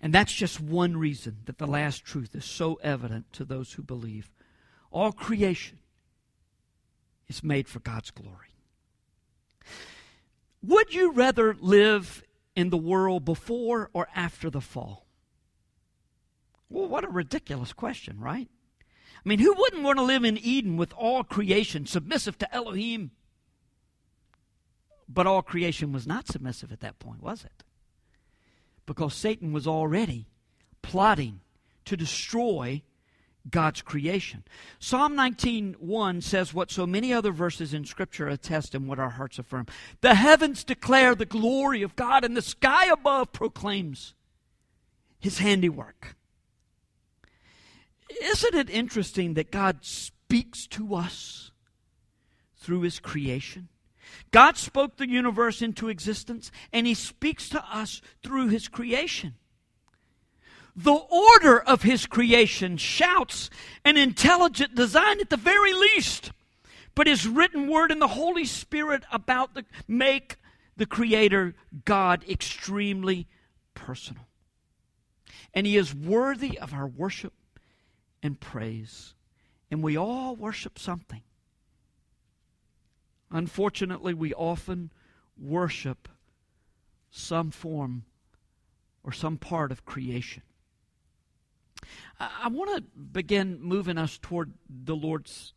And 0.00 0.14
that's 0.14 0.32
just 0.32 0.60
one 0.60 0.96
reason 0.96 1.38
that 1.44 1.58
the 1.58 1.66
last 1.66 2.04
truth 2.04 2.34
is 2.34 2.44
so 2.44 2.80
evident 2.82 3.32
to 3.34 3.44
those 3.44 3.74
who 3.74 3.82
believe. 3.82 4.30
All 4.90 5.12
creation 5.12 5.78
is 7.28 7.44
made 7.44 7.68
for 7.68 7.80
God's 7.80 8.10
glory. 8.10 8.48
Would 10.62 10.94
you 10.94 11.12
rather 11.12 11.54
live 11.58 12.22
in 12.56 12.70
the 12.70 12.76
world 12.76 13.24
before 13.24 13.90
or 13.92 14.08
after 14.14 14.50
the 14.50 14.60
fall? 14.60 15.06
Well, 16.68 16.88
what 16.88 17.04
a 17.04 17.08
ridiculous 17.08 17.72
question, 17.72 18.20
right? 18.20 18.48
I 19.24 19.28
mean, 19.28 19.38
who 19.38 19.54
wouldn't 19.54 19.82
want 19.82 19.98
to 19.98 20.04
live 20.04 20.24
in 20.24 20.38
Eden 20.38 20.76
with 20.76 20.94
all 20.94 21.24
creation 21.24 21.86
submissive 21.86 22.38
to 22.38 22.54
Elohim? 22.54 23.10
But 25.12 25.26
all 25.26 25.42
creation 25.42 25.92
was 25.92 26.06
not 26.06 26.28
submissive 26.28 26.70
at 26.70 26.80
that 26.80 27.00
point, 27.00 27.20
was 27.20 27.44
it? 27.44 27.64
Because 28.86 29.12
Satan 29.12 29.52
was 29.52 29.66
already 29.66 30.28
plotting 30.82 31.40
to 31.84 31.96
destroy 31.96 32.82
God's 33.48 33.82
creation. 33.82 34.44
Psalm 34.78 35.16
19:1 35.16 36.20
says 36.22 36.54
what 36.54 36.70
so 36.70 36.86
many 36.86 37.12
other 37.12 37.32
verses 37.32 37.74
in 37.74 37.84
scripture 37.84 38.28
attest 38.28 38.74
and 38.74 38.86
what 38.86 38.98
our 38.98 39.10
hearts 39.10 39.38
affirm. 39.38 39.66
The 40.00 40.14
heavens 40.14 40.62
declare 40.62 41.14
the 41.14 41.26
glory 41.26 41.82
of 41.82 41.96
God 41.96 42.24
and 42.24 42.36
the 42.36 42.42
sky 42.42 42.86
above 42.86 43.32
proclaims 43.32 44.14
his 45.18 45.38
handiwork. 45.38 46.16
Isn't 48.22 48.54
it 48.54 48.70
interesting 48.70 49.34
that 49.34 49.50
God 49.50 49.84
speaks 49.84 50.66
to 50.68 50.94
us 50.94 51.50
through 52.56 52.82
his 52.82 53.00
creation? 53.00 53.68
God 54.30 54.56
spoke 54.56 54.96
the 54.96 55.08
universe 55.08 55.62
into 55.62 55.88
existence 55.88 56.50
and 56.72 56.86
he 56.86 56.94
speaks 56.94 57.48
to 57.50 57.64
us 57.64 58.00
through 58.22 58.48
his 58.48 58.68
creation. 58.68 59.34
The 60.76 60.92
order 60.92 61.60
of 61.60 61.82
his 61.82 62.06
creation 62.06 62.76
shouts 62.76 63.50
an 63.84 63.96
intelligent 63.96 64.74
design 64.74 65.20
at 65.20 65.30
the 65.30 65.36
very 65.36 65.72
least. 65.72 66.32
But 66.94 67.06
his 67.06 67.26
written 67.26 67.68
word 67.68 67.90
and 67.90 68.00
the 68.00 68.08
Holy 68.08 68.44
Spirit 68.44 69.04
about 69.12 69.54
the 69.54 69.64
make 69.86 70.36
the 70.76 70.86
creator 70.86 71.54
God 71.84 72.24
extremely 72.28 73.28
personal. 73.74 74.26
And 75.52 75.66
he 75.66 75.76
is 75.76 75.94
worthy 75.94 76.58
of 76.58 76.72
our 76.72 76.86
worship 76.86 77.34
and 78.22 78.38
praise. 78.38 79.14
And 79.70 79.82
we 79.82 79.96
all 79.96 80.36
worship 80.36 80.78
something. 80.78 81.22
Unfortunately, 83.30 84.14
we 84.14 84.34
often 84.34 84.90
worship 85.38 86.08
some 87.10 87.50
form 87.50 88.04
or 89.02 89.12
some 89.12 89.36
part 89.36 89.72
of 89.72 89.84
creation. 89.84 90.42
I 92.18 92.48
want 92.48 92.76
to 92.76 92.82
begin 93.00 93.60
moving 93.62 93.96
us 93.96 94.18
toward 94.18 94.52
the 94.68 94.94
Lord's 94.94 95.54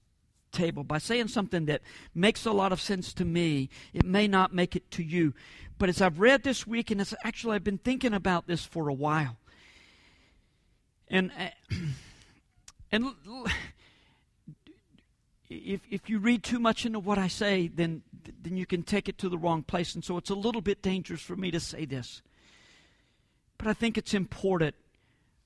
table 0.52 0.84
by 0.84 1.00
saying 1.00 1.28
something 1.28 1.66
that 1.66 1.82
makes 2.16 2.46
a 2.46 2.52
lot 2.52 2.72
of 2.72 2.80
sense 2.80 3.14
to 3.16 3.26
me. 3.26 3.70
It 3.92 4.06
may 4.06 4.28
not 4.28 4.54
make 4.54 4.76
it 4.76 4.90
to 4.92 5.04
you. 5.04 5.34
But 5.78 5.90
as 5.90 6.02
I've 6.02 6.20
read 6.20 6.44
this 6.44 6.66
week, 6.66 6.92
and 6.92 7.02
it's 7.02 7.14
actually 7.26 7.56
I've 7.56 7.64
been 7.64 7.80
thinking 7.80 8.14
about 8.14 8.48
this 8.48 8.64
for 8.64 8.88
a 8.88 8.94
while. 8.94 9.38
And 11.10 11.32
uh, 11.38 11.76
and 12.92 13.08
if 15.50 15.82
if 15.90 16.10
you 16.10 16.20
read 16.20 16.44
too 16.44 16.60
much 16.60 16.86
into 16.86 17.00
what 17.00 17.18
I 17.18 17.28
say, 17.28 17.68
then 17.68 18.02
then 18.42 18.58
you 18.58 18.66
can 18.66 18.84
take 18.84 19.10
it 19.10 19.18
to 19.20 19.30
the 19.30 19.38
wrong 19.38 19.64
place. 19.64 19.96
And 19.96 20.04
so 20.04 20.18
it's 20.18 20.30
a 20.30 20.36
little 20.36 20.62
bit 20.62 20.82
dangerous 20.82 21.22
for 21.22 21.36
me 21.36 21.52
to 21.52 21.60
say 21.60 21.86
this. 21.86 22.22
But 23.58 23.68
I 23.68 23.74
think 23.74 23.98
it's 23.98 24.14
important 24.14 24.76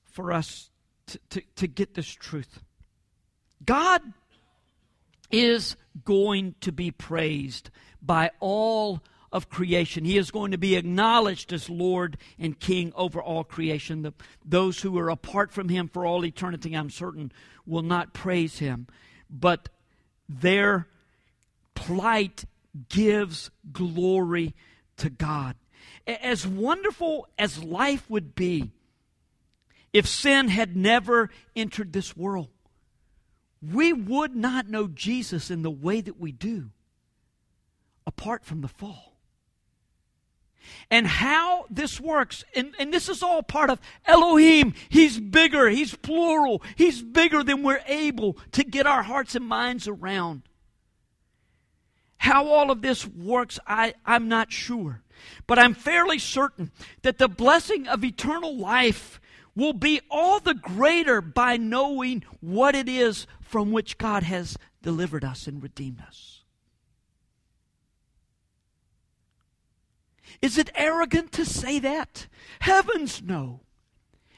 for 0.06 0.32
us 0.32 0.70
to, 1.08 1.20
to, 1.30 1.42
to 1.58 1.68
get 1.68 1.94
this 1.94 2.08
truth. 2.08 2.60
God 3.66 4.02
is 5.32 5.76
going 6.06 6.56
to 6.62 6.72
be 6.72 6.92
praised 6.92 7.70
by 8.02 8.32
all 8.40 9.02
of 9.32 9.50
creation. 9.50 10.06
He 10.06 10.18
is 10.18 10.32
going 10.32 10.52
to 10.52 10.58
be 10.58 10.76
acknowledged 10.76 11.52
as 11.52 11.70
Lord 11.70 12.18
and 12.40 12.60
King 12.60 12.94
over 12.96 13.22
all 13.22 13.44
creation. 13.44 14.04
The, 14.04 14.14
those 14.46 14.82
who 14.82 14.98
are 14.98 15.10
apart 15.10 15.52
from 15.52 15.70
Him 15.70 15.90
for 15.90 16.06
all 16.06 16.26
eternity, 16.26 16.74
I'm 16.74 16.90
certain, 16.90 17.32
will 17.66 17.82
not 17.82 18.14
praise 18.14 18.60
Him. 18.60 18.88
But 19.30 19.70
their 20.28 20.88
plight 21.76 22.46
gives 22.90 23.50
glory 23.72 24.54
to 24.98 25.10
God. 25.10 25.56
As 26.06 26.46
wonderful 26.46 27.28
as 27.38 27.64
life 27.64 28.10
would 28.10 28.36
be 28.36 28.72
if 29.94 30.08
sin 30.08 30.50
had 30.50 30.76
never 30.76 31.30
entered 31.56 31.94
this 31.94 32.16
world, 32.16 32.50
we 33.62 33.94
would 33.94 34.36
not 34.36 34.68
know 34.70 34.88
Jesus 34.88 35.50
in 35.50 35.62
the 35.64 35.72
way 35.72 36.02
that 36.02 36.20
we 36.20 36.32
do 36.32 36.70
apart 38.06 38.46
from 38.46 38.62
the 38.62 38.68
fall. 38.68 39.17
And 40.90 41.08
how 41.08 41.66
this 41.70 42.00
works, 42.00 42.44
and, 42.56 42.74
and 42.80 42.94
this 42.94 43.10
is 43.10 43.22
all 43.22 43.44
part 43.44 43.70
of 43.70 43.80
Elohim. 44.06 44.74
He's 44.90 45.20
bigger, 45.20 45.70
He's 45.70 45.96
plural, 45.96 46.62
He's 46.76 47.02
bigger 47.02 47.44
than 47.44 47.64
we're 47.64 47.82
able 47.88 48.38
to 48.54 48.64
get 48.64 48.88
our 48.88 49.04
hearts 49.04 49.36
and 49.36 49.46
minds 49.46 49.88
around. 49.88 50.44
How 52.18 52.48
all 52.48 52.72
of 52.72 52.82
this 52.82 53.06
works, 53.06 53.60
I, 53.68 53.94
I'm 54.06 54.28
not 54.28 54.52
sure. 54.52 55.04
But 55.46 55.60
I'm 55.60 55.74
fairly 55.74 56.20
certain 56.20 56.72
that 57.02 57.18
the 57.18 57.28
blessing 57.28 57.88
of 57.88 58.04
eternal 58.04 58.56
life 58.56 59.20
will 59.56 59.74
be 59.74 60.02
all 60.12 60.40
the 60.40 60.54
greater 60.54 61.22
by 61.22 61.58
knowing 61.58 62.24
what 62.42 62.76
it 62.76 62.88
is 62.88 63.26
from 63.42 63.72
which 63.72 63.98
God 63.98 64.24
has 64.24 64.58
delivered 64.84 65.24
us 65.24 65.48
and 65.48 65.62
redeemed 65.62 66.02
us. 66.06 66.44
Is 70.42 70.58
it 70.58 70.70
arrogant 70.76 71.32
to 71.34 71.46
say 71.46 71.80
that? 71.80 72.28
Heavens 72.60 73.22
no. 73.24 73.62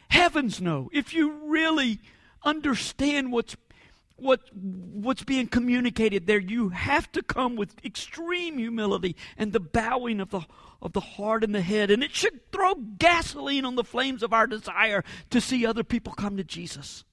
Heavens 0.09 0.61
no. 0.61 0.89
If 0.93 1.13
you 1.13 1.31
really 1.45 1.99
understand 2.43 3.31
what's 3.31 3.55
what 4.15 4.41
what's 4.53 5.23
being 5.23 5.47
communicated 5.47 6.27
there, 6.27 6.39
you 6.39 6.69
have 6.69 7.11
to 7.13 7.23
come 7.23 7.55
with 7.55 7.83
extreme 7.85 8.57
humility 8.57 9.15
and 9.37 9.53
the 9.53 9.59
bowing 9.59 10.19
of 10.19 10.29
the 10.29 10.41
of 10.81 10.93
the 10.93 10.99
heart 11.01 11.43
and 11.43 11.53
the 11.53 11.61
head, 11.61 11.91
and 11.91 12.03
it 12.03 12.15
should 12.15 12.51
throw 12.51 12.75
gasoline 12.75 13.65
on 13.65 13.75
the 13.75 13.83
flames 13.83 14.23
of 14.23 14.33
our 14.33 14.47
desire 14.47 15.03
to 15.29 15.41
see 15.41 15.65
other 15.65 15.83
people 15.83 16.13
come 16.13 16.37
to 16.37 16.43
Jesus. 16.43 17.03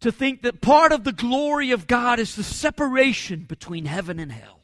To 0.00 0.10
think 0.10 0.42
that 0.42 0.60
part 0.60 0.90
of 0.90 1.04
the 1.04 1.12
glory 1.12 1.70
of 1.70 1.86
God 1.86 2.18
is 2.18 2.34
the 2.34 2.42
separation 2.42 3.44
between 3.44 3.84
heaven 3.84 4.18
and 4.18 4.32
hell. 4.32 4.61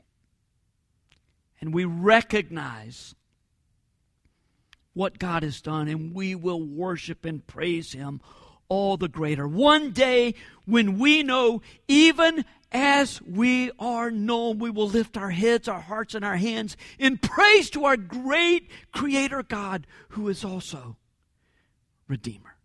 And 1.60 1.74
we 1.74 1.84
recognize 1.84 3.14
what 4.94 5.18
God 5.18 5.42
has 5.42 5.60
done, 5.60 5.88
and 5.88 6.14
we 6.14 6.34
will 6.34 6.62
worship 6.62 7.24
and 7.24 7.46
praise 7.46 7.92
Him 7.92 8.20
all 8.68 8.96
the 8.96 9.08
greater. 9.08 9.46
One 9.46 9.92
day 9.92 10.34
when 10.66 10.98
we 10.98 11.22
know, 11.22 11.62
even 11.86 12.44
as 12.70 13.22
we 13.22 13.70
are 13.78 14.10
known, 14.10 14.58
we 14.58 14.70
will 14.70 14.88
lift 14.88 15.16
our 15.16 15.30
heads, 15.30 15.68
our 15.68 15.80
hearts, 15.80 16.14
and 16.14 16.24
our 16.24 16.36
hands 16.36 16.76
in 16.98 17.16
praise 17.16 17.70
to 17.70 17.84
our 17.86 17.96
great 17.96 18.70
Creator 18.92 19.44
God, 19.44 19.86
who 20.10 20.28
is 20.28 20.44
also 20.44 20.96
Redeemer. 22.08 22.56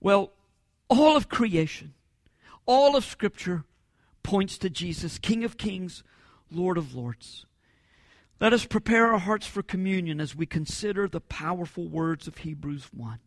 Well, 0.00 0.32
all 0.88 1.16
of 1.16 1.28
creation, 1.28 1.94
all 2.66 2.96
of 2.96 3.04
Scripture 3.04 3.64
points 4.22 4.58
to 4.58 4.70
Jesus, 4.70 5.18
King 5.18 5.42
of 5.42 5.56
Kings, 5.56 6.04
Lord 6.50 6.78
of 6.78 6.94
Lords. 6.94 7.46
Let 8.40 8.52
us 8.52 8.66
prepare 8.66 9.12
our 9.12 9.18
hearts 9.18 9.46
for 9.46 9.62
communion 9.62 10.20
as 10.20 10.36
we 10.36 10.46
consider 10.46 11.08
the 11.08 11.20
powerful 11.20 11.88
words 11.88 12.26
of 12.26 12.38
Hebrews 12.38 12.88
1. 12.94 13.18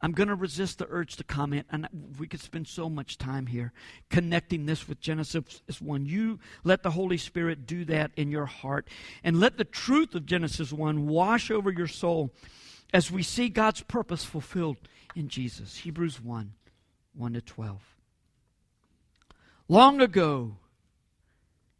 I'm 0.00 0.12
going 0.12 0.28
to 0.28 0.36
resist 0.36 0.78
the 0.78 0.86
urge 0.88 1.16
to 1.16 1.24
comment, 1.24 1.66
and 1.72 1.88
we 2.18 2.28
could 2.28 2.40
spend 2.40 2.68
so 2.68 2.88
much 2.88 3.18
time 3.18 3.46
here 3.46 3.72
connecting 4.10 4.64
this 4.64 4.86
with 4.86 5.00
Genesis 5.00 5.60
1. 5.80 6.06
You 6.06 6.38
let 6.62 6.84
the 6.84 6.92
Holy 6.92 7.16
Spirit 7.16 7.66
do 7.66 7.84
that 7.86 8.12
in 8.16 8.30
your 8.30 8.46
heart, 8.46 8.86
and 9.24 9.40
let 9.40 9.58
the 9.58 9.64
truth 9.64 10.14
of 10.14 10.24
Genesis 10.24 10.72
1 10.72 11.08
wash 11.08 11.50
over 11.50 11.72
your 11.72 11.88
soul 11.88 12.32
as 12.94 13.10
we 13.10 13.24
see 13.24 13.48
God's 13.48 13.82
purpose 13.82 14.24
fulfilled 14.24 14.76
in 15.16 15.28
Jesus. 15.28 15.78
Hebrews 15.78 16.22
1 16.22 16.52
1 17.14 17.32
to 17.32 17.40
12. 17.40 17.82
Long 19.66 20.00
ago, 20.00 20.56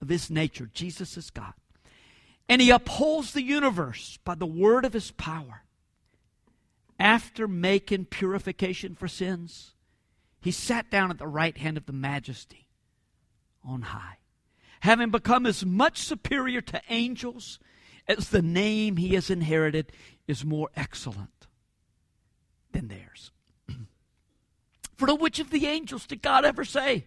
of 0.00 0.08
His 0.08 0.30
nature. 0.30 0.70
Jesus 0.72 1.16
is 1.16 1.30
God. 1.30 1.52
And 2.48 2.60
He 2.60 2.70
upholds 2.70 3.32
the 3.32 3.42
universe 3.42 4.18
by 4.24 4.34
the 4.34 4.46
word 4.46 4.84
of 4.84 4.92
His 4.92 5.10
power. 5.10 5.62
After 6.98 7.48
making 7.48 8.06
purification 8.06 8.94
for 8.94 9.08
sins, 9.08 9.72
He 10.40 10.50
sat 10.50 10.90
down 10.90 11.10
at 11.10 11.18
the 11.18 11.26
right 11.26 11.56
hand 11.56 11.76
of 11.76 11.86
the 11.86 11.92
majesty 11.92 12.68
on 13.64 13.82
high, 13.82 14.18
having 14.80 15.10
become 15.10 15.46
as 15.46 15.64
much 15.64 15.98
superior 15.98 16.60
to 16.60 16.82
angels 16.88 17.58
as 18.08 18.30
the 18.30 18.42
name 18.42 18.96
He 18.96 19.14
has 19.14 19.30
inherited 19.30 19.92
is 20.26 20.44
more 20.44 20.70
excellent 20.74 21.46
than 22.72 22.88
theirs. 22.88 23.30
For 24.96 25.06
to 25.06 25.14
which 25.14 25.38
of 25.38 25.50
the 25.50 25.66
angels 25.66 26.06
did 26.06 26.22
God 26.22 26.44
ever 26.44 26.64
say, 26.64 27.06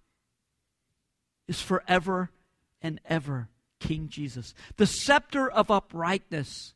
is 1.51 1.61
forever 1.61 2.31
and 2.81 3.01
ever, 3.05 3.49
King 3.81 4.07
Jesus. 4.07 4.53
The 4.77 4.87
scepter 4.87 5.51
of 5.51 5.69
uprightness 5.69 6.73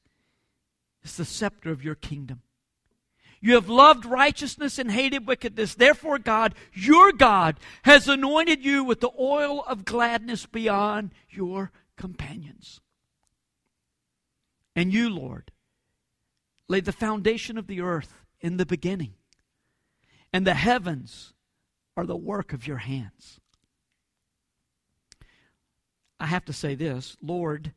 is 1.01 1.15
the 1.15 1.23
scepter 1.23 1.71
of 1.71 1.82
your 1.82 1.95
kingdom. 1.95 2.41
You 3.39 3.53
have 3.53 3.69
loved 3.69 4.05
righteousness 4.05 4.78
and 4.78 4.91
hated 4.91 5.26
wickedness. 5.26 5.76
Therefore, 5.76 6.19
God, 6.19 6.55
your 6.73 7.13
God, 7.13 7.57
has 7.84 8.09
anointed 8.09 8.65
you 8.65 8.84
with 8.84 8.99
the 8.99 9.11
oil 9.17 9.63
of 9.65 9.86
gladness 9.86 10.45
beyond 10.45 11.11
your 11.30 11.71
companions. 11.95 12.82
And 14.76 14.93
you, 14.93 15.09
Lord, 15.09 15.51
laid 16.67 16.84
the 16.84 16.91
foundation 16.91 17.57
of 17.57 17.67
the 17.67 17.80
earth 17.80 18.26
in 18.41 18.57
the 18.57 18.65
beginning 18.65 19.13
and 20.34 20.45
the 20.45 20.53
heavens 20.53 21.32
are 21.95 22.05
the 22.05 22.17
work 22.17 22.51
of 22.51 22.67
your 22.67 22.80
hands. 22.80 23.39
I 26.20 26.28
have 26.28 26.45
to 26.45 26.53
say 26.53 26.76
this 26.76 27.18
Lord 27.22 27.74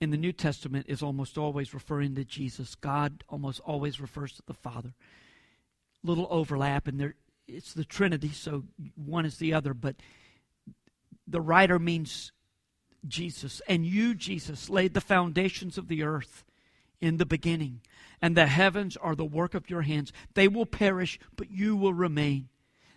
in 0.00 0.10
the 0.10 0.16
New 0.16 0.32
Testament 0.32 0.86
is 0.88 1.02
almost 1.02 1.38
always 1.38 1.74
referring 1.74 2.14
to 2.16 2.24
Jesus. 2.24 2.74
God 2.74 3.24
almost 3.28 3.60
always 3.60 4.00
refers 4.00 4.32
to 4.34 4.42
the 4.46 4.54
Father. 4.54 4.94
Little 6.02 6.26
overlap, 6.30 6.88
and 6.88 6.98
there 6.98 7.14
it's 7.46 7.74
the 7.74 7.84
Trinity, 7.84 8.30
so 8.30 8.64
one 8.94 9.26
is 9.26 9.38
the 9.38 9.52
other, 9.52 9.74
but 9.74 9.96
the 11.26 11.40
writer 11.40 11.78
means 11.78 12.32
Jesus. 13.06 13.60
And 13.68 13.84
you, 13.84 14.14
Jesus, 14.14 14.70
laid 14.70 14.94
the 14.94 15.00
foundations 15.00 15.76
of 15.76 15.88
the 15.88 16.02
earth 16.02 16.44
in 17.00 17.16
the 17.16 17.26
beginning 17.26 17.80
and 18.22 18.36
the 18.36 18.46
heavens 18.46 18.96
are 18.96 19.16
the 19.16 19.24
work 19.24 19.52
of 19.52 19.68
your 19.68 19.82
hands. 19.82 20.12
They 20.34 20.46
will 20.46 20.64
perish, 20.64 21.18
but 21.36 21.50
you 21.50 21.76
will 21.76 21.92
remain. 21.92 22.48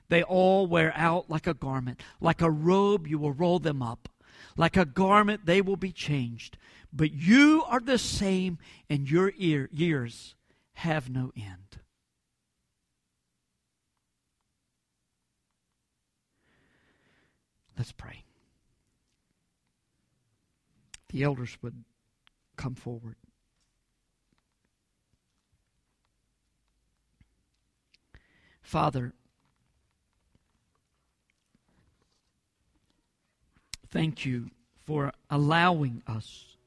They 0.08 0.22
all 0.22 0.68
wear 0.68 0.94
out 0.96 1.32
like 1.32 1.48
a 1.48 1.56
garment. 1.56 2.00
Like 2.22 2.42
a 2.42 2.52
robe, 2.52 3.08
you 3.08 3.18
will 3.18 3.34
roll 3.34 3.58
them 3.58 3.82
up. 3.82 4.08
Like 4.58 4.78
a 4.78 4.86
garment, 4.86 5.46
they 5.46 5.62
will 5.62 5.76
be 5.76 5.92
changed. 5.92 6.58
But 6.94 7.14
you 7.14 7.64
are 7.68 7.80
the 7.80 7.98
same, 7.98 8.58
and 8.90 9.10
your 9.10 9.34
ear, 9.38 9.70
years 9.72 10.36
have 10.76 11.10
no 11.10 11.32
end. 11.36 11.80
Let's 17.78 17.92
pray. 17.92 18.24
The 21.10 21.24
elders 21.24 21.58
would 21.62 21.84
come 22.56 22.76
forward. 22.76 23.16
Father, 28.62 29.14
thank 33.96 34.26
you 34.26 34.50
for 34.84 35.10
allowing 35.30 36.04
us 36.06 36.58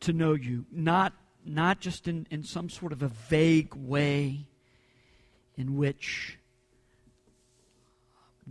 to 0.00 0.12
know 0.12 0.34
you, 0.34 0.66
not, 0.70 1.14
not 1.46 1.80
just 1.80 2.06
in, 2.06 2.26
in 2.30 2.42
some 2.42 2.68
sort 2.68 2.92
of 2.92 3.02
a 3.02 3.08
vague 3.08 3.74
way 3.74 4.46
in 5.56 5.78
which 5.78 6.38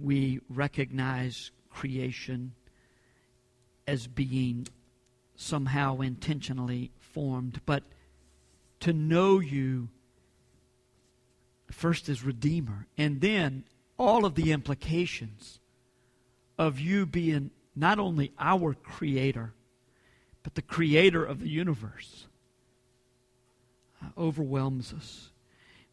we 0.02 0.40
recognize 0.50 1.52
creation 1.70 2.54
as 3.86 4.08
being 4.08 4.68
somehow 5.36 6.00
intentionally 6.02 6.90
formed, 7.00 7.62
but 7.68 7.84
to 8.80 8.92
know 8.92 9.40
you 9.40 9.90
first 11.70 12.10
as 12.10 12.24
Redeemer, 12.24 12.88
and 12.98 13.22
then 13.22 13.64
all 13.96 14.26
of 14.26 14.34
the 14.34 14.52
implications 14.52 15.60
of 16.58 16.80
you 16.80 17.06
being 17.06 17.52
not 17.76 18.00
only 18.00 18.32
our 18.40 18.74
Creator, 18.74 19.54
but 20.44 20.56
the 20.56 20.62
Creator 20.62 21.24
of 21.24 21.40
the 21.40 21.50
universe 21.50 22.28
uh, 24.02 24.08
overwhelms 24.18 24.94
us. 24.94 25.32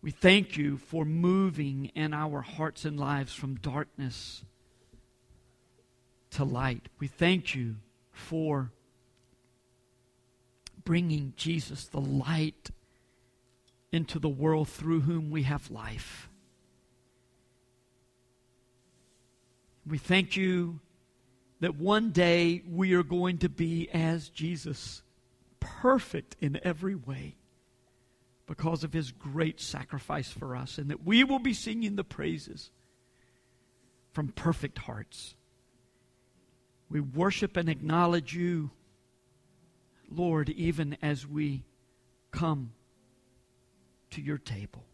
We 0.00 0.10
thank 0.10 0.56
you 0.56 0.76
for 0.76 1.04
moving 1.04 1.86
in 1.94 2.12
our 2.12 2.40
hearts 2.42 2.84
and 2.84 2.98
lives 2.98 3.34
from 3.34 3.56
darkness 3.56 4.44
to 6.30 6.44
light. 6.44 6.88
We 6.98 7.06
thank 7.06 7.54
you 7.54 7.76
for 8.10 8.72
bringing 10.84 11.34
Jesus, 11.36 11.84
the 11.86 12.00
light 12.00 12.70
into 13.92 14.18
the 14.18 14.28
world 14.28 14.68
through 14.68 15.02
whom 15.02 15.30
we 15.30 15.42
have 15.44 15.70
life. 15.70 16.28
We 19.86 19.98
thank 19.98 20.36
you 20.36 20.80
that 21.60 21.76
one 21.76 22.10
day 22.10 22.62
we 22.68 22.94
are 22.94 23.02
going 23.02 23.38
to 23.38 23.48
be 23.48 23.88
as 23.92 24.28
Jesus, 24.28 25.02
perfect 25.60 26.36
in 26.40 26.60
every 26.62 26.94
way, 26.94 27.36
because 28.46 28.84
of 28.84 28.92
his 28.92 29.12
great 29.12 29.60
sacrifice 29.60 30.30
for 30.30 30.56
us, 30.56 30.78
and 30.78 30.90
that 30.90 31.04
we 31.04 31.24
will 31.24 31.38
be 31.38 31.54
singing 31.54 31.96
the 31.96 32.04
praises 32.04 32.70
from 34.12 34.28
perfect 34.28 34.78
hearts. 34.78 35.34
We 36.90 37.00
worship 37.00 37.56
and 37.56 37.68
acknowledge 37.68 38.34
you, 38.34 38.70
Lord, 40.10 40.50
even 40.50 40.96
as 41.00 41.26
we 41.26 41.64
come 42.30 42.72
to 44.10 44.20
your 44.20 44.38
table. 44.38 44.84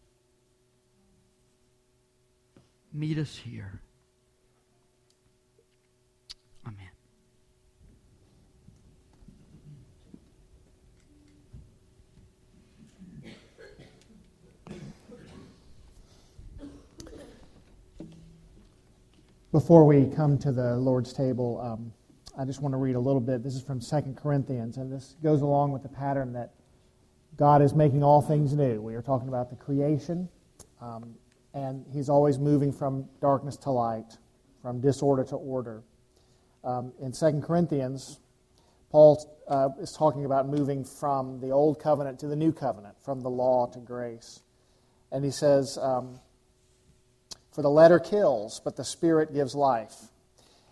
Meet 2.92 3.18
us 3.18 3.36
here. 3.36 3.80
Before 19.50 19.86
we 19.86 20.04
come 20.04 20.36
to 20.40 20.52
the 20.52 20.76
Lord's 20.76 21.14
table, 21.14 21.58
um, 21.62 21.90
I 22.38 22.44
just 22.44 22.60
want 22.60 22.74
to 22.74 22.76
read 22.76 22.96
a 22.96 23.00
little 23.00 23.20
bit. 23.20 23.42
This 23.42 23.54
is 23.54 23.62
from 23.62 23.80
2 23.80 24.14
Corinthians, 24.14 24.76
and 24.76 24.92
this 24.92 25.16
goes 25.22 25.40
along 25.40 25.72
with 25.72 25.82
the 25.82 25.88
pattern 25.88 26.34
that 26.34 26.52
God 27.34 27.62
is 27.62 27.72
making 27.74 28.02
all 28.02 28.20
things 28.20 28.52
new. 28.52 28.82
We 28.82 28.94
are 28.94 29.00
talking 29.00 29.26
about 29.26 29.48
the 29.48 29.56
creation, 29.56 30.28
um, 30.82 31.14
and 31.54 31.86
He's 31.90 32.10
always 32.10 32.38
moving 32.38 32.70
from 32.70 33.08
darkness 33.22 33.56
to 33.62 33.70
light, 33.70 34.18
from 34.60 34.82
disorder 34.82 35.24
to 35.24 35.36
order. 35.36 35.82
Um, 36.62 36.92
in 37.00 37.12
2 37.18 37.40
Corinthians, 37.40 38.20
Paul 38.90 39.40
uh, 39.48 39.70
is 39.80 39.96
talking 39.98 40.26
about 40.26 40.46
moving 40.46 40.84
from 40.84 41.40
the 41.40 41.52
old 41.52 41.80
covenant 41.80 42.18
to 42.18 42.26
the 42.26 42.36
new 42.36 42.52
covenant, 42.52 42.96
from 43.02 43.22
the 43.22 43.30
law 43.30 43.64
to 43.72 43.78
grace. 43.78 44.40
And 45.10 45.24
he 45.24 45.30
says, 45.30 45.78
um, 45.80 46.20
For 47.58 47.62
the 47.62 47.70
letter 47.70 47.98
kills, 47.98 48.60
but 48.62 48.76
the 48.76 48.84
Spirit 48.84 49.34
gives 49.34 49.52
life. 49.52 50.12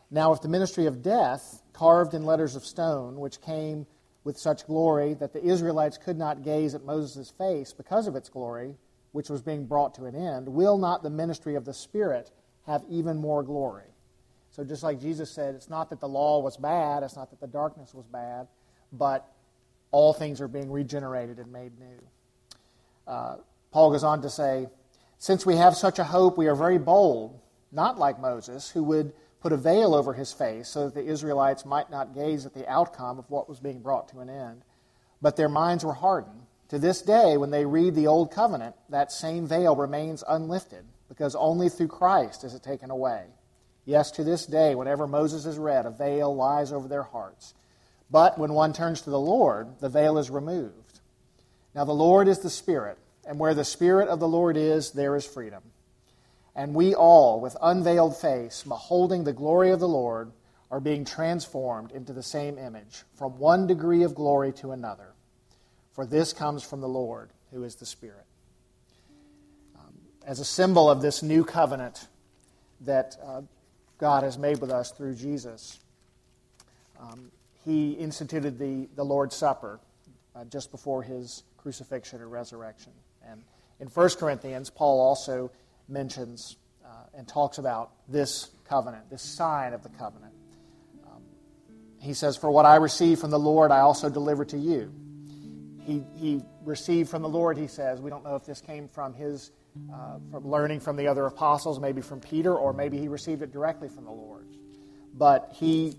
Now, 0.08 0.32
if 0.32 0.40
the 0.40 0.48
ministry 0.48 0.86
of 0.86 1.02
death, 1.02 1.60
carved 1.72 2.14
in 2.14 2.24
letters 2.24 2.54
of 2.54 2.64
stone, 2.64 3.18
which 3.18 3.40
came 3.40 3.88
with 4.22 4.38
such 4.38 4.64
glory 4.68 5.14
that 5.14 5.32
the 5.32 5.44
Israelites 5.44 5.98
could 5.98 6.16
not 6.16 6.44
gaze 6.44 6.76
at 6.76 6.84
Moses' 6.84 7.28
face 7.28 7.72
because 7.72 8.06
of 8.06 8.14
its 8.14 8.28
glory, 8.28 8.76
which 9.10 9.28
was 9.28 9.42
being 9.42 9.66
brought 9.66 9.96
to 9.96 10.04
an 10.04 10.14
end, 10.14 10.48
will 10.48 10.78
not 10.78 11.02
the 11.02 11.10
ministry 11.10 11.56
of 11.56 11.64
the 11.64 11.74
Spirit 11.74 12.30
have 12.68 12.84
even 12.88 13.16
more 13.16 13.42
glory? 13.42 13.90
So, 14.52 14.62
just 14.62 14.84
like 14.84 15.00
Jesus 15.00 15.28
said, 15.28 15.56
it's 15.56 15.68
not 15.68 15.90
that 15.90 15.98
the 15.98 16.06
law 16.06 16.38
was 16.38 16.56
bad, 16.56 17.02
it's 17.02 17.16
not 17.16 17.30
that 17.30 17.40
the 17.40 17.48
darkness 17.48 17.94
was 17.94 18.06
bad, 18.06 18.46
but 18.92 19.28
all 19.90 20.12
things 20.12 20.40
are 20.40 20.46
being 20.46 20.70
regenerated 20.70 21.40
and 21.40 21.52
made 21.52 21.72
new. 21.80 22.00
Uh, 23.08 23.38
Paul 23.72 23.90
goes 23.90 24.04
on 24.04 24.22
to 24.22 24.30
say, 24.30 24.68
Since 25.18 25.46
we 25.46 25.56
have 25.56 25.76
such 25.76 25.98
a 25.98 26.04
hope, 26.04 26.36
we 26.36 26.46
are 26.46 26.54
very 26.54 26.78
bold, 26.78 27.40
not 27.72 27.98
like 27.98 28.20
Moses, 28.20 28.70
who 28.70 28.82
would 28.84 29.12
put 29.40 29.52
a 29.52 29.56
veil 29.56 29.94
over 29.94 30.12
his 30.12 30.32
face 30.32 30.68
so 30.68 30.84
that 30.84 30.94
the 30.94 31.06
Israelites 31.06 31.64
might 31.64 31.90
not 31.90 32.14
gaze 32.14 32.46
at 32.46 32.54
the 32.54 32.68
outcome 32.70 33.18
of 33.18 33.30
what 33.30 33.48
was 33.48 33.60
being 33.60 33.80
brought 33.80 34.08
to 34.08 34.20
an 34.20 34.28
end. 34.28 34.62
But 35.22 35.36
their 35.36 35.48
minds 35.48 35.84
were 35.84 35.94
hardened. 35.94 36.42
To 36.70 36.78
this 36.78 37.00
day, 37.00 37.36
when 37.36 37.50
they 37.50 37.64
read 37.64 37.94
the 37.94 38.08
Old 38.08 38.32
Covenant, 38.32 38.74
that 38.88 39.12
same 39.12 39.46
veil 39.46 39.76
remains 39.76 40.24
unlifted, 40.28 40.84
because 41.08 41.36
only 41.36 41.68
through 41.68 41.88
Christ 41.88 42.42
is 42.44 42.54
it 42.54 42.62
taken 42.62 42.90
away. 42.90 43.24
Yes, 43.84 44.10
to 44.12 44.24
this 44.24 44.46
day, 44.46 44.74
whenever 44.74 45.06
Moses 45.06 45.46
is 45.46 45.58
read, 45.58 45.86
a 45.86 45.90
veil 45.90 46.34
lies 46.34 46.72
over 46.72 46.88
their 46.88 47.04
hearts. 47.04 47.54
But 48.10 48.36
when 48.36 48.52
one 48.52 48.72
turns 48.72 49.02
to 49.02 49.10
the 49.10 49.18
Lord, 49.18 49.78
the 49.80 49.88
veil 49.88 50.18
is 50.18 50.28
removed. 50.28 51.00
Now, 51.72 51.84
the 51.84 51.92
Lord 51.92 52.26
is 52.26 52.40
the 52.40 52.50
Spirit, 52.50 52.98
and 53.26 53.38
where 53.38 53.54
the 53.54 53.64
Spirit 53.64 54.08
of 54.08 54.20
the 54.20 54.28
Lord 54.28 54.56
is, 54.56 54.92
there 54.92 55.16
is 55.16 55.26
freedom. 55.26 55.62
And 56.54 56.74
we 56.74 56.94
all, 56.94 57.40
with 57.40 57.56
unveiled 57.60 58.16
face, 58.16 58.62
beholding 58.62 59.24
the 59.24 59.32
glory 59.32 59.70
of 59.70 59.80
the 59.80 59.88
Lord, 59.88 60.32
are 60.70 60.80
being 60.80 61.04
transformed 61.04 61.92
into 61.92 62.12
the 62.12 62.22
same 62.22 62.58
image, 62.58 63.02
from 63.14 63.38
one 63.38 63.66
degree 63.66 64.02
of 64.02 64.14
glory 64.14 64.52
to 64.54 64.72
another. 64.72 65.12
For 65.92 66.06
this 66.06 66.32
comes 66.32 66.62
from 66.62 66.80
the 66.80 66.88
Lord, 66.88 67.30
who 67.52 67.62
is 67.64 67.76
the 67.76 67.86
Spirit. 67.86 68.24
Um, 69.76 69.94
as 70.26 70.40
a 70.40 70.44
symbol 70.44 70.90
of 70.90 71.02
this 71.02 71.22
new 71.22 71.44
covenant 71.44 72.08
that 72.82 73.16
uh, 73.24 73.42
God 73.98 74.22
has 74.22 74.38
made 74.38 74.60
with 74.60 74.70
us 74.70 74.90
through 74.90 75.14
Jesus, 75.14 75.78
um, 76.98 77.30
he 77.64 77.92
instituted 77.92 78.58
the, 78.58 78.88
the 78.94 79.04
Lord's 79.04 79.36
Supper 79.36 79.80
uh, 80.34 80.44
just 80.44 80.70
before 80.70 81.02
his 81.02 81.42
crucifixion 81.56 82.20
or 82.20 82.28
resurrection. 82.28 82.92
And 83.30 83.42
in 83.80 83.88
1 83.88 84.10
Corinthians, 84.18 84.70
Paul 84.70 85.00
also 85.00 85.50
mentions 85.88 86.56
uh, 86.84 86.88
and 87.14 87.26
talks 87.26 87.58
about 87.58 87.92
this 88.08 88.50
covenant, 88.68 89.10
this 89.10 89.22
sign 89.22 89.72
of 89.72 89.82
the 89.82 89.88
covenant. 89.90 90.32
Um, 91.06 91.22
he 92.00 92.14
says, 92.14 92.36
For 92.36 92.50
what 92.50 92.66
I 92.66 92.76
received 92.76 93.20
from 93.20 93.30
the 93.30 93.38
Lord, 93.38 93.70
I 93.70 93.80
also 93.80 94.08
deliver 94.08 94.44
to 94.46 94.58
you. 94.58 94.92
He, 95.82 96.02
he 96.16 96.42
received 96.64 97.10
from 97.10 97.22
the 97.22 97.28
Lord, 97.28 97.56
he 97.56 97.68
says. 97.68 98.00
We 98.00 98.10
don't 98.10 98.24
know 98.24 98.34
if 98.34 98.44
this 98.44 98.60
came 98.60 98.88
from 98.88 99.14
his 99.14 99.52
uh, 99.92 100.18
from 100.30 100.48
learning 100.48 100.80
from 100.80 100.96
the 100.96 101.06
other 101.06 101.26
apostles, 101.26 101.78
maybe 101.78 102.00
from 102.00 102.20
Peter, 102.20 102.54
or 102.54 102.72
maybe 102.72 102.98
he 102.98 103.08
received 103.08 103.42
it 103.42 103.52
directly 103.52 103.88
from 103.88 104.04
the 104.04 104.10
Lord. 104.10 104.46
But 105.14 105.50
he, 105.54 105.94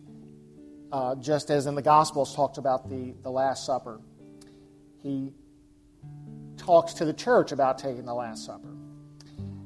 uh, 0.92 1.16
just 1.16 1.50
as 1.50 1.68
in 1.68 1.76
the 1.76 1.82
Gospels, 1.82 2.36
talked 2.36 2.58
about 2.58 2.90
the, 2.90 3.14
the 3.24 3.30
Last 3.30 3.66
Supper, 3.66 4.00
he 5.02 5.34
talks 6.68 6.94
to 6.96 7.06
the 7.06 7.14
church 7.14 7.54
about 7.54 7.80
taking 7.80 8.06
the 8.06 8.14
Last 8.14 8.46
Supper. 8.46 8.68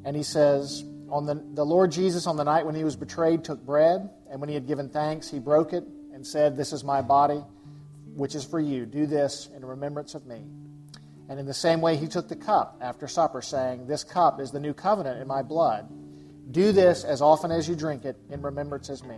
And 0.05 0.15
he 0.15 0.21
says, 0.21 0.85
on 1.09 1.25
the, 1.25 1.43
the 1.53 1.65
Lord 1.65 1.91
Jesus, 1.91 2.27
on 2.27 2.37
the 2.37 2.43
night 2.43 2.65
when 2.65 2.75
he 2.75 2.83
was 2.83 2.95
betrayed, 2.95 3.43
took 3.43 3.65
bread, 3.65 4.09
and 4.29 4.39
when 4.39 4.49
he 4.49 4.55
had 4.55 4.67
given 4.67 4.87
thanks, 4.87 5.29
he 5.29 5.39
broke 5.39 5.73
it 5.73 5.83
and 6.13 6.25
said, 6.25 6.55
This 6.55 6.71
is 6.71 6.83
my 6.83 7.01
body, 7.01 7.43
which 8.15 8.35
is 8.35 8.45
for 8.45 8.59
you. 8.59 8.85
Do 8.85 9.07
this 9.07 9.49
in 9.55 9.65
remembrance 9.65 10.13
of 10.13 10.27
me. 10.27 10.43
And 11.27 11.39
in 11.39 11.45
the 11.47 11.53
same 11.53 11.81
way, 11.81 11.97
he 11.97 12.07
took 12.07 12.29
the 12.29 12.35
cup 12.35 12.77
after 12.81 13.07
supper, 13.07 13.41
saying, 13.41 13.87
This 13.87 14.03
cup 14.03 14.39
is 14.39 14.51
the 14.51 14.59
new 14.59 14.73
covenant 14.73 15.19
in 15.19 15.27
my 15.27 15.41
blood. 15.41 15.89
Do 16.51 16.71
this 16.71 17.03
as 17.03 17.21
often 17.21 17.49
as 17.49 17.67
you 17.67 17.75
drink 17.75 18.05
it 18.05 18.17
in 18.29 18.43
remembrance 18.43 18.89
of 18.89 19.03
me. 19.05 19.17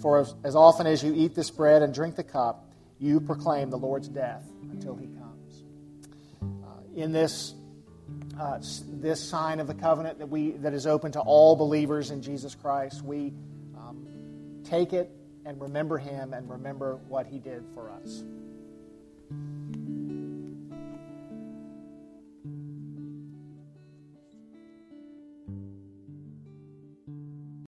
For 0.00 0.20
as, 0.20 0.34
as 0.42 0.56
often 0.56 0.86
as 0.86 1.02
you 1.02 1.12
eat 1.14 1.34
this 1.34 1.50
bread 1.50 1.82
and 1.82 1.92
drink 1.92 2.16
the 2.16 2.24
cup, 2.24 2.64
you 2.98 3.20
proclaim 3.20 3.68
the 3.68 3.78
Lord's 3.78 4.08
death 4.08 4.48
until 4.70 4.96
he 4.96 5.06
comes. 5.06 5.27
In 6.98 7.12
this 7.12 7.54
uh, 8.40 8.58
this 8.88 9.20
sign 9.20 9.60
of 9.60 9.68
the 9.68 9.74
covenant 9.74 10.18
that 10.18 10.28
we 10.28 10.50
that 10.50 10.74
is 10.74 10.84
open 10.84 11.12
to 11.12 11.20
all 11.20 11.54
believers 11.54 12.10
in 12.10 12.22
Jesus 12.22 12.56
Christ. 12.56 13.02
We 13.02 13.32
um, 13.76 14.04
take 14.64 14.92
it 14.92 15.08
and 15.46 15.60
remember 15.60 15.96
Him 15.98 16.32
and 16.32 16.50
remember 16.50 16.96
what 17.06 17.28
He 17.28 17.38
did 17.38 17.64
for 17.72 17.88
us. 17.88 18.24